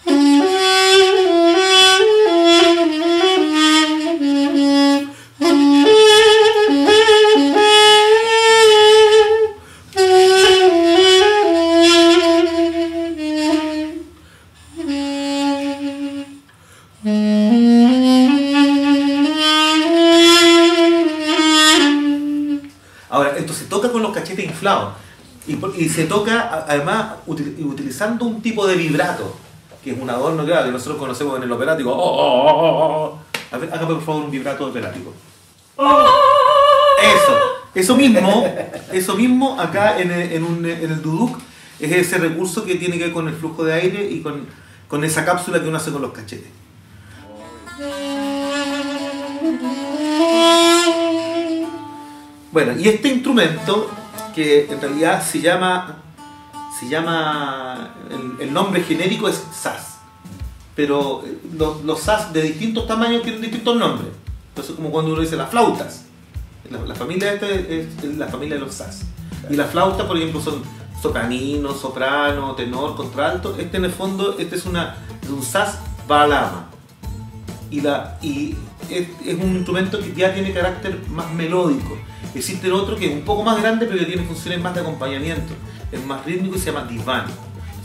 Y, 25.78 25.90
se 25.90 26.06
toca 26.06 26.66
además 26.68 27.16
util- 27.28 27.66
utilizando 27.66 28.26
un 28.26 28.42
tipo 28.42 28.66
de 28.66 28.76
vibrato, 28.76 29.36
que 29.84 29.92
es 29.92 30.00
un 30.00 30.10
adorno 30.10 30.46
claro, 30.46 30.66
que 30.66 30.72
nosotros 30.72 30.98
conocemos 30.98 31.36
en 31.38 31.44
el 31.44 31.52
operático. 31.52 31.92
Oh, 31.92 31.98
oh, 31.98 32.56
oh, 32.56 33.20
oh, 33.52 33.88
por 33.88 34.02
favor 34.02 34.24
un 34.24 34.32
vibrato 34.32 34.66
operático. 34.68 35.14
Eso, 35.78 37.38
eso 37.76 37.96
mismo, 37.98 38.46
eso 38.92 39.16
mismo 39.16 39.60
acá 39.60 40.00
en 40.00 40.12
el 40.12 41.02
duduk 41.02 41.38
es 41.80 41.92
ese 41.92 42.18
recurso 42.20 42.64
que 42.64 42.76
tiene 42.76 42.98
que 42.98 43.06
ver 43.06 43.14
con 43.14 43.28
el 43.28 43.36
flujo 43.36 43.66
de 43.66 43.74
aire 43.74 44.10
y 44.10 44.22
con, 44.22 44.46
con 44.88 45.04
esa 45.04 45.26
cápsula 45.26 45.62
que 45.62 45.68
uno 45.68 45.78
hace 45.78 45.92
con 45.92 46.02
los 46.02 46.14
cachetes. 46.14 46.50
Bueno, 52.52 52.80
y 52.80 52.88
este 52.88 53.10
instrumento, 53.10 53.90
que 54.34 54.72
en 54.72 54.82
realidad 54.82 55.24
se 55.24 55.42
llama, 55.42 55.98
se 56.80 56.88
llama, 56.88 57.94
el, 58.40 58.52
nombre 58.54 58.84
genérico 58.84 59.28
es 59.28 59.44
saz, 59.54 59.98
pero 60.76 61.24
eh, 61.26 61.40
los, 61.54 61.84
los 61.84 62.00
saz 62.00 62.34
de 62.34 62.42
distintos 62.42 62.88
tamaños 62.88 63.24
tienen 63.24 63.42
distintos 63.42 63.78
nombres. 63.78 64.12
Entonces, 64.50 64.76
como 64.76 64.92
cuando 64.92 65.14
uno 65.14 65.22
dice 65.22 65.36
las 65.36 65.50
flautas, 65.50 66.06
la, 66.70 66.96
familia 66.96 67.34
esta 67.34 67.50
es, 67.50 67.88
es 68.04 68.18
la 68.18 68.28
familia 68.28 68.56
de 68.56 68.62
los 68.62 68.74
saz. 68.74 69.02
Y 69.50 69.56
las 69.56 69.72
flautas, 69.72 70.06
por 70.06 70.18
ejemplo, 70.18 70.42
son 70.42 70.64
sopranino, 71.02 71.74
soprano, 71.74 72.56
tenor, 72.56 72.96
contralto. 72.96 73.56
Este 73.58 73.78
en 73.78 73.86
el 73.86 73.92
fondo, 73.92 74.38
este 74.40 74.56
es, 74.56 74.66
una, 74.66 74.96
es 75.22 75.30
un 75.30 75.44
saz 75.44 75.80
balama 76.08 76.68
y, 77.70 77.82
la, 77.82 78.18
y 78.22 78.56
es, 78.90 79.08
un 79.40 79.56
instrumento 79.56 80.00
que 80.00 80.14
ya 80.14 80.34
tiene 80.34 80.52
carácter 80.54 81.00
más 81.10 81.32
melódico. 81.34 81.98
Existe 82.34 82.72
otro 82.72 82.96
que 82.96 83.08
es 83.08 83.14
un 83.14 83.22
poco 83.22 83.44
más 83.44 83.62
grande 83.62 83.86
pero 83.86 84.00
que 84.00 84.06
tiene 84.06 84.24
funciones 84.24 84.62
más 84.62 84.74
de 84.74 84.82
acompañamiento. 84.82 85.54
Es 85.92 86.04
más 86.06 86.26
rítmico 86.26 86.56
y 86.56 86.60
se 86.60 86.72
llama 86.72 86.86
diván. 86.86 87.26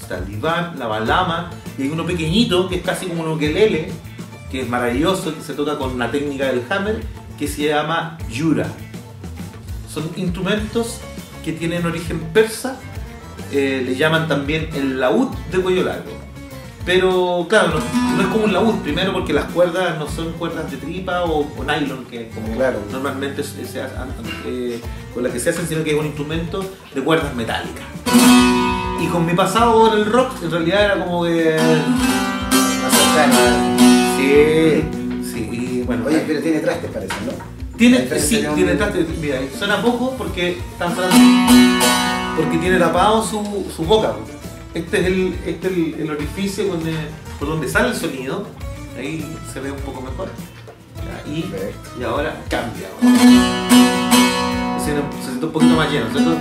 Está 0.01 0.19
el 0.19 0.27
diván, 0.27 0.79
la 0.79 0.87
balama 0.87 1.51
y 1.77 1.83
hay 1.83 1.89
uno 1.89 2.07
pequeñito 2.07 2.69
que 2.69 2.77
es 2.77 2.83
casi 2.83 3.07
como 3.07 3.23
un 3.23 3.33
ukelele, 3.33 3.91
que 4.51 4.63
es 4.63 4.69
maravilloso, 4.69 5.35
que 5.35 5.43
se 5.43 5.55
toca 5.55 5.77
con 5.79 5.99
la 5.99 6.11
técnica 6.11 6.47
del 6.47 6.63
hammer, 6.71 7.01
que 7.39 7.47
se 7.47 7.69
llama 7.69 8.19
yura. 8.31 8.67
Son 9.93 10.11
instrumentos 10.17 11.01
que 11.45 11.53
tienen 11.53 11.85
origen 11.87 12.21
persa, 12.33 12.79
eh, 13.53 13.83
le 13.85 13.97
llaman 13.97 14.29
también 14.29 14.69
el 14.75 14.99
laúd 15.01 15.29
de 15.53 15.61
cuello 15.61 15.85
largo. 15.85 16.28
Pero 16.89 17.45
claro, 17.51 17.69
no, 17.69 18.17
no 18.17 18.23
es 18.23 18.29
como 18.29 18.45
un 18.47 18.53
laúd, 18.55 18.77
primero 18.77 19.13
porque 19.13 19.35
las 19.35 19.45
cuerdas 19.53 19.99
no 19.99 20.09
son 20.09 20.33
cuerdas 20.33 20.71
de 20.71 20.79
tripa 20.79 21.23
o, 21.25 21.41
o 21.41 21.63
nylon, 21.65 22.07
que 22.07 22.31
como 22.31 22.57
Claro. 22.57 22.79
normalmente 22.91 23.45
se, 23.45 23.61
eh, 24.47 24.81
con 25.13 25.23
las 25.23 25.31
que 25.35 25.39
se 25.39 25.51
hacen, 25.51 25.69
sino 25.69 25.85
que 25.85 25.91
es 25.93 26.01
un 26.01 26.07
instrumento 26.07 26.65
de 26.95 27.03
cuerdas 27.03 27.35
metálicas. 27.35 27.85
Y 29.03 29.07
con 29.09 29.27
mi 29.27 29.35
pasado 29.35 29.79
por 29.91 29.99
el 29.99 30.07
rock, 30.07 30.43
en 30.43 30.51
realidad 30.51 30.85
era 30.87 31.05
como. 31.05 31.25
Más 31.25 32.93
cercano. 32.95 33.37
Sí, 34.17 34.85
sí, 35.31 35.49
y 35.53 35.83
bueno. 35.85 36.05
Oye, 36.07 36.25
pero 36.27 36.41
tiene 36.41 36.61
trastes, 36.61 36.91
parece, 36.91 37.15
¿no? 37.27 37.33
Tiene, 37.77 38.09
sí, 38.19 38.41
de 38.41 38.49
un- 38.49 38.55
tiene 38.57 38.75
traste, 38.77 39.07
mira, 39.21 39.39
suena 39.59 39.83
poco 39.83 40.15
porque 40.17 40.59
están 40.73 40.95
porque 42.35 42.57
tiene 42.59 42.79
tapado 42.79 43.23
su, 43.23 43.67
su 43.77 43.85
boca. 43.85 44.15
Este 44.75 45.01
es 45.01 45.07
el, 45.07 45.35
este 45.47 45.67
es 45.69 45.73
el, 45.73 45.95
el 46.01 46.11
orificio 46.11 46.65
donde, 46.67 46.93
por 47.39 47.49
donde 47.49 47.69
sale 47.69 47.89
el 47.89 47.95
sonido, 47.97 48.47
ahí 48.97 49.25
se 49.53 49.61
ve 49.61 49.73
un 49.73 49.81
poco 49.81 50.01
mejor. 50.03 50.29
Ya, 50.97 51.31
y, 51.31 51.51
y 51.99 52.03
ahora 52.05 52.43
cambia. 52.49 52.89
Se 54.79 54.85
siente, 54.85 55.17
se 55.21 55.27
siente 55.27 55.47
un 55.47 55.53
poquito 55.53 55.75
más 55.75 55.91
lleno, 55.91 56.11
¿cierto? 56.11 56.37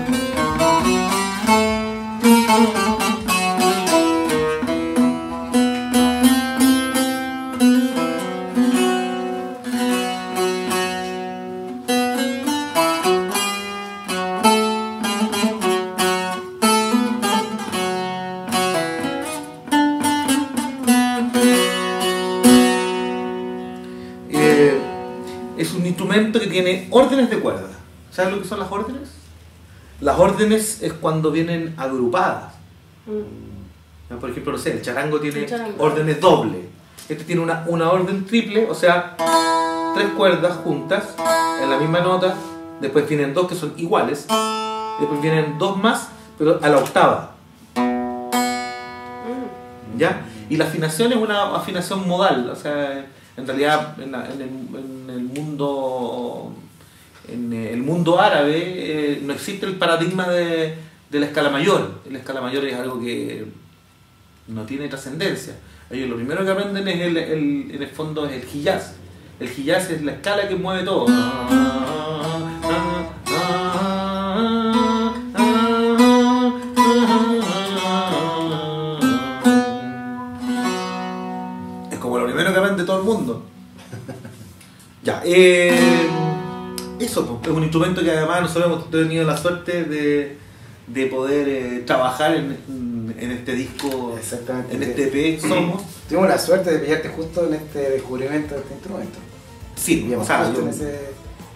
Instrumento 25.88 26.40
que 26.40 26.48
tiene 26.48 26.88
órdenes 26.92 27.30
de 27.30 27.40
cuerda. 27.40 27.68
¿Sabes 28.12 28.34
lo 28.36 28.42
que 28.42 28.48
son 28.48 28.60
las 28.60 28.72
órdenes? 28.72 29.10
Las 30.02 30.20
órdenes 30.20 30.82
es 30.82 30.94
cuando 30.94 31.32
vienen 31.32 31.74
agrupadas. 31.78 32.54
Mm. 33.06 34.18
Por 34.20 34.30
ejemplo, 34.30 34.54
no 34.54 34.58
sé, 34.58 34.72
el 34.74 34.82
charango 34.82 35.20
tiene 35.20 35.40
El 35.40 35.46
charango. 35.48 35.84
órdenes 35.84 36.20
dobles. 36.22 36.62
Este 37.10 37.24
tiene 37.24 37.42
una, 37.42 37.64
una 37.68 37.92
orden 37.92 38.26
triple, 38.26 38.68
o 38.70 38.76
sea, 38.76 39.16
tres 39.96 40.08
cuerdas 40.16 40.58
juntas 40.64 41.16
en 41.62 41.70
la 41.70 41.78
misma 41.78 42.02
nota. 42.02 42.36
Después 42.82 43.08
vienen 43.08 43.34
dos 43.34 43.48
que 43.48 43.56
son 43.56 43.74
iguales. 43.78 44.28
Después 45.00 45.22
vienen 45.22 45.58
dos 45.58 45.78
más, 45.78 46.10
pero 46.38 46.60
a 46.62 46.70
la 46.70 46.78
octava. 46.78 47.32
Mm. 47.76 49.98
¿Ya? 49.98 50.22
Y 50.50 50.58
la 50.58 50.66
afinación 50.66 51.12
es 51.12 51.18
una 51.18 51.56
afinación 51.56 52.08
modal, 52.08 52.50
o 52.50 52.56
sea, 52.56 53.06
en 53.38 53.48
realidad 53.48 53.96
en, 54.02 54.12
la- 54.12 54.26
en 54.34 54.42
el, 54.42 54.50
en 54.50 55.10
el 55.10 55.22
mundo 55.24 56.54
en 57.30 57.54
el 57.54 57.82
mundo 57.84 58.20
árabe 58.22 58.56
eh, 58.56 59.22
no 59.24 59.34
existe 59.34 59.66
el 59.66 59.76
paradigma 59.76 60.28
de, 60.30 60.76
de 61.10 61.20
la 61.20 61.26
escala 61.26 61.50
mayor. 61.50 62.02
La 62.10 62.20
escala 62.20 62.40
mayor 62.42 62.64
es 62.66 62.74
algo 62.76 63.00
que 63.02 63.46
no 64.48 64.64
tiene 64.64 64.88
trascendencia. 64.88 65.56
Ellos 65.90 66.10
lo 66.10 66.16
primero 66.16 66.44
que 66.46 66.52
aprenden 66.52 66.88
es 66.88 67.02
el, 67.02 67.18
el- 67.18 67.72
en 67.76 67.82
el 67.82 67.88
fondo 67.90 68.26
es 68.28 68.42
el 68.44 68.58
hijaz. 68.58 68.94
El 69.40 69.50
hiyaz 69.50 69.90
es 69.92 70.02
la 70.04 70.14
escala 70.14 70.48
que 70.48 70.56
mueve 70.56 70.84
todo. 70.84 71.06
Es 81.98 82.02
como 82.02 82.20
lo 82.20 82.26
primero 82.26 82.54
que 82.54 82.60
aprende 82.60 82.84
todo 82.84 83.00
el 83.00 83.04
mundo. 83.06 83.44
Ya, 85.04 85.22
eh, 85.26 85.76
eso 87.00 87.26
pues, 87.26 87.50
es 87.50 87.58
un 87.58 87.64
instrumento 87.64 88.04
que 88.04 88.12
además 88.12 88.42
nosotros 88.42 88.66
hemos 88.66 88.92
tenido 88.92 89.24
la 89.26 89.36
suerte 89.36 89.84
de, 89.86 90.38
de 90.88 91.06
poder 91.08 91.48
eh, 91.50 91.84
trabajar 91.88 92.36
en, 92.36 93.16
en 93.18 93.32
este 93.32 93.54
disco, 93.54 94.16
Exactamente. 94.18 94.76
en 94.76 94.84
este 94.84 95.08
EP 95.36 95.40
Somos. 95.42 95.82
Tuvimos 96.08 96.30
la 96.30 96.38
suerte 96.38 96.72
de 96.72 96.80
pillarte 96.80 97.10
justo 97.10 97.48
en 97.48 97.56
este 97.56 97.80
descubrimiento 97.92 98.54
de 98.54 98.62
este 98.62 98.74
instrumento. 98.76 99.18
Sí, 99.76 100.14
o 100.16 100.24
sea, 100.24 100.54
yo, 100.54 100.68
ese- 100.70 101.10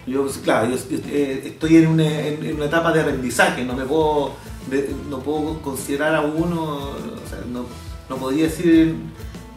yo, 0.06 0.26
claro, 0.42 0.68
yo, 0.70 0.76
yo, 0.90 0.98
eh, 1.08 1.42
estoy 1.46 1.76
en 1.76 1.86
una, 1.86 2.04
en, 2.26 2.44
en 2.44 2.56
una 2.56 2.64
etapa 2.66 2.92
de 2.92 3.00
aprendizaje, 3.00 3.64
no 3.64 3.74
me 3.74 3.84
puedo, 3.84 4.32
de- 4.70 4.90
no 5.08 5.20
puedo 5.20 5.60
considerar 5.62 6.14
a 6.16 6.20
uno, 6.22 6.62
o 6.90 7.28
sea, 7.28 7.38
no, 7.52 7.66
no 8.08 8.16
podría 8.16 8.44
decir 8.44 8.94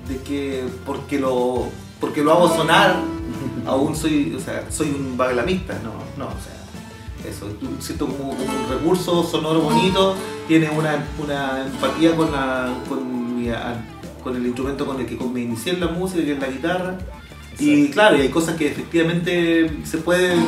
de 0.08 0.18
que 0.22 0.64
porque 0.86 1.20
lo, 1.20 1.68
porque 2.00 2.24
lo 2.24 2.32
hago 2.34 2.48
sonar, 2.56 2.96
aún 3.66 3.96
soy, 3.96 4.34
o 4.36 4.40
sea, 4.40 4.66
soy 4.70 4.90
un 4.90 5.18
baglamista, 5.18 5.74
no, 5.84 5.94
no, 6.18 6.28
o 6.28 6.38
sea, 6.42 7.30
eso, 7.30 7.48
siento 7.80 8.06
como, 8.08 8.30
como 8.36 8.44
un 8.44 8.70
recurso 8.70 9.24
sonoro 9.24 9.62
bonito, 9.62 10.16
tiene 10.48 10.70
una, 10.70 11.04
una 11.24 11.66
empatía 11.66 12.16
con, 12.16 12.32
la, 12.32 12.72
con, 12.88 13.36
mi- 13.42 13.50
a- 13.50 13.84
con 14.24 14.36
el 14.36 14.46
instrumento 14.46 14.86
con 14.86 15.00
el 15.00 15.06
que 15.08 15.16
me 15.24 15.42
inicié 15.42 15.74
en 15.74 15.80
la 15.80 15.88
música, 15.88 16.24
que 16.24 16.34
es 16.34 16.40
la 16.40 16.48
guitarra. 16.48 16.98
Y 17.58 17.88
claro, 17.90 18.18
y 18.18 18.22
hay 18.22 18.30
cosas 18.30 18.56
que 18.58 18.68
efectivamente 18.68 19.72
se 19.86 19.98
pueden. 20.00 20.40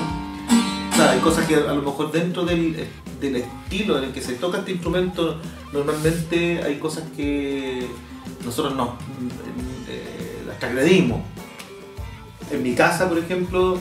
O 0.91 0.95
sea, 0.95 1.11
hay 1.11 1.19
cosas 1.19 1.47
que 1.47 1.55
a 1.55 1.73
lo 1.73 1.81
mejor 1.81 2.11
dentro 2.11 2.43
del, 2.43 2.75
del 3.21 3.35
estilo 3.37 3.97
en 3.97 4.05
el 4.05 4.11
que 4.11 4.21
se 4.21 4.33
toca 4.33 4.57
este 4.59 4.71
instrumento, 4.73 5.37
normalmente 5.71 6.61
hay 6.63 6.75
cosas 6.79 7.03
que 7.15 7.87
nosotros 8.43 8.75
no 8.75 8.95
eh, 9.87 10.43
las 10.47 10.59
transgredimos. 10.59 11.21
En 12.49 12.63
mi 12.63 12.75
casa, 12.75 13.09
por 13.09 13.17
ejemplo, 13.17 13.77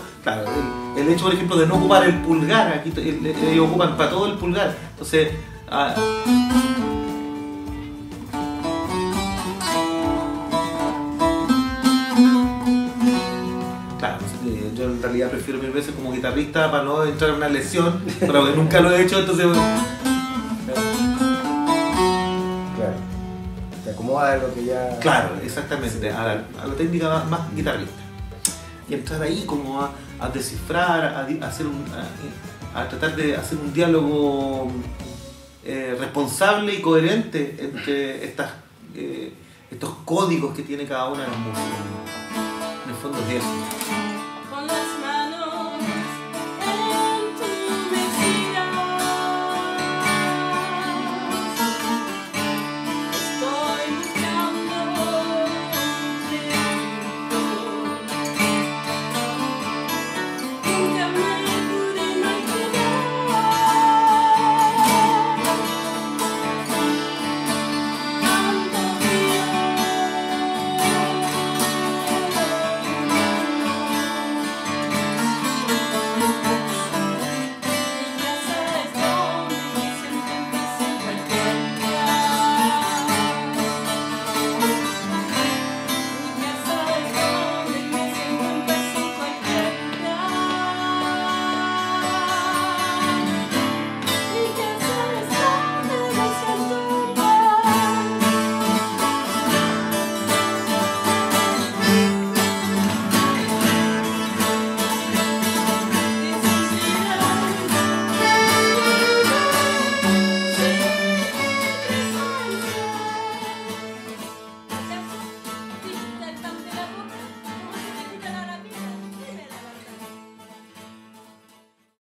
el, 0.97 1.09
hecho, 1.09 1.25
por 1.25 1.35
ejemplo, 1.35 1.57
de 1.57 1.67
no 1.67 1.77
ocupar 1.77 2.05
el 2.05 2.17
pulgar, 2.23 2.73
aquí 2.73 3.59
ocupan 3.61 3.97
para 3.97 4.11
todo 4.11 4.27
el 4.27 4.39
pulgar. 4.39 4.77
Entonces, 4.91 5.29
ah, 5.69 5.95
eh, 14.47 14.73
yo 14.77 14.85
en 14.85 15.03
realidad 15.03 15.31
prefiero 15.31 15.61
mil 15.61 15.71
veces 15.71 15.95
como 15.95 16.13
guitarrista 16.13 16.71
para 16.71 16.83
no 16.83 17.05
entrar 17.05 17.31
en 17.31 17.37
una 17.37 17.49
lesión, 17.49 18.03
pero 18.21 18.47
nunca 18.57 18.81
lo 18.81 18.91
he 18.91 19.03
hecho, 19.03 19.21
entonces 19.21 19.47
Lo 24.17 24.55
que 24.55 24.65
ya. 24.65 24.99
claro, 24.99 25.37
exactamente, 25.45 26.11
a 26.11 26.43
la, 26.67 26.75
técnica 26.77 27.25
más, 27.25 27.55
guitarrista. 27.55 28.01
Y 28.89 28.95
entrar 28.95 29.23
ahí 29.23 29.45
como 29.45 29.83
a, 29.83 30.29
descifrar, 30.33 31.05
a, 31.05 31.47
hacer 31.47 31.67
a 32.75 32.89
tratar 32.89 33.17
de 33.17 33.37
hacer 33.37 33.59
un 33.59 33.73
diálogo 33.73 34.71
eh, 35.65 35.97
responsable 35.99 36.75
y 36.75 36.81
coherente 36.81 37.57
entre 37.59 38.25
estas, 38.25 38.53
eh, 38.95 39.33
estos 39.71 39.91
códigos 40.05 40.55
que 40.55 40.63
tiene 40.63 40.87
cada 40.87 41.09
una 41.09 41.23
de 41.23 41.29
las 41.29 41.39
músicas. 41.39 41.69
En 42.85 42.91
el 42.91 42.97
fondo 42.97 43.19
es 43.29 43.43
eso. 43.43 43.76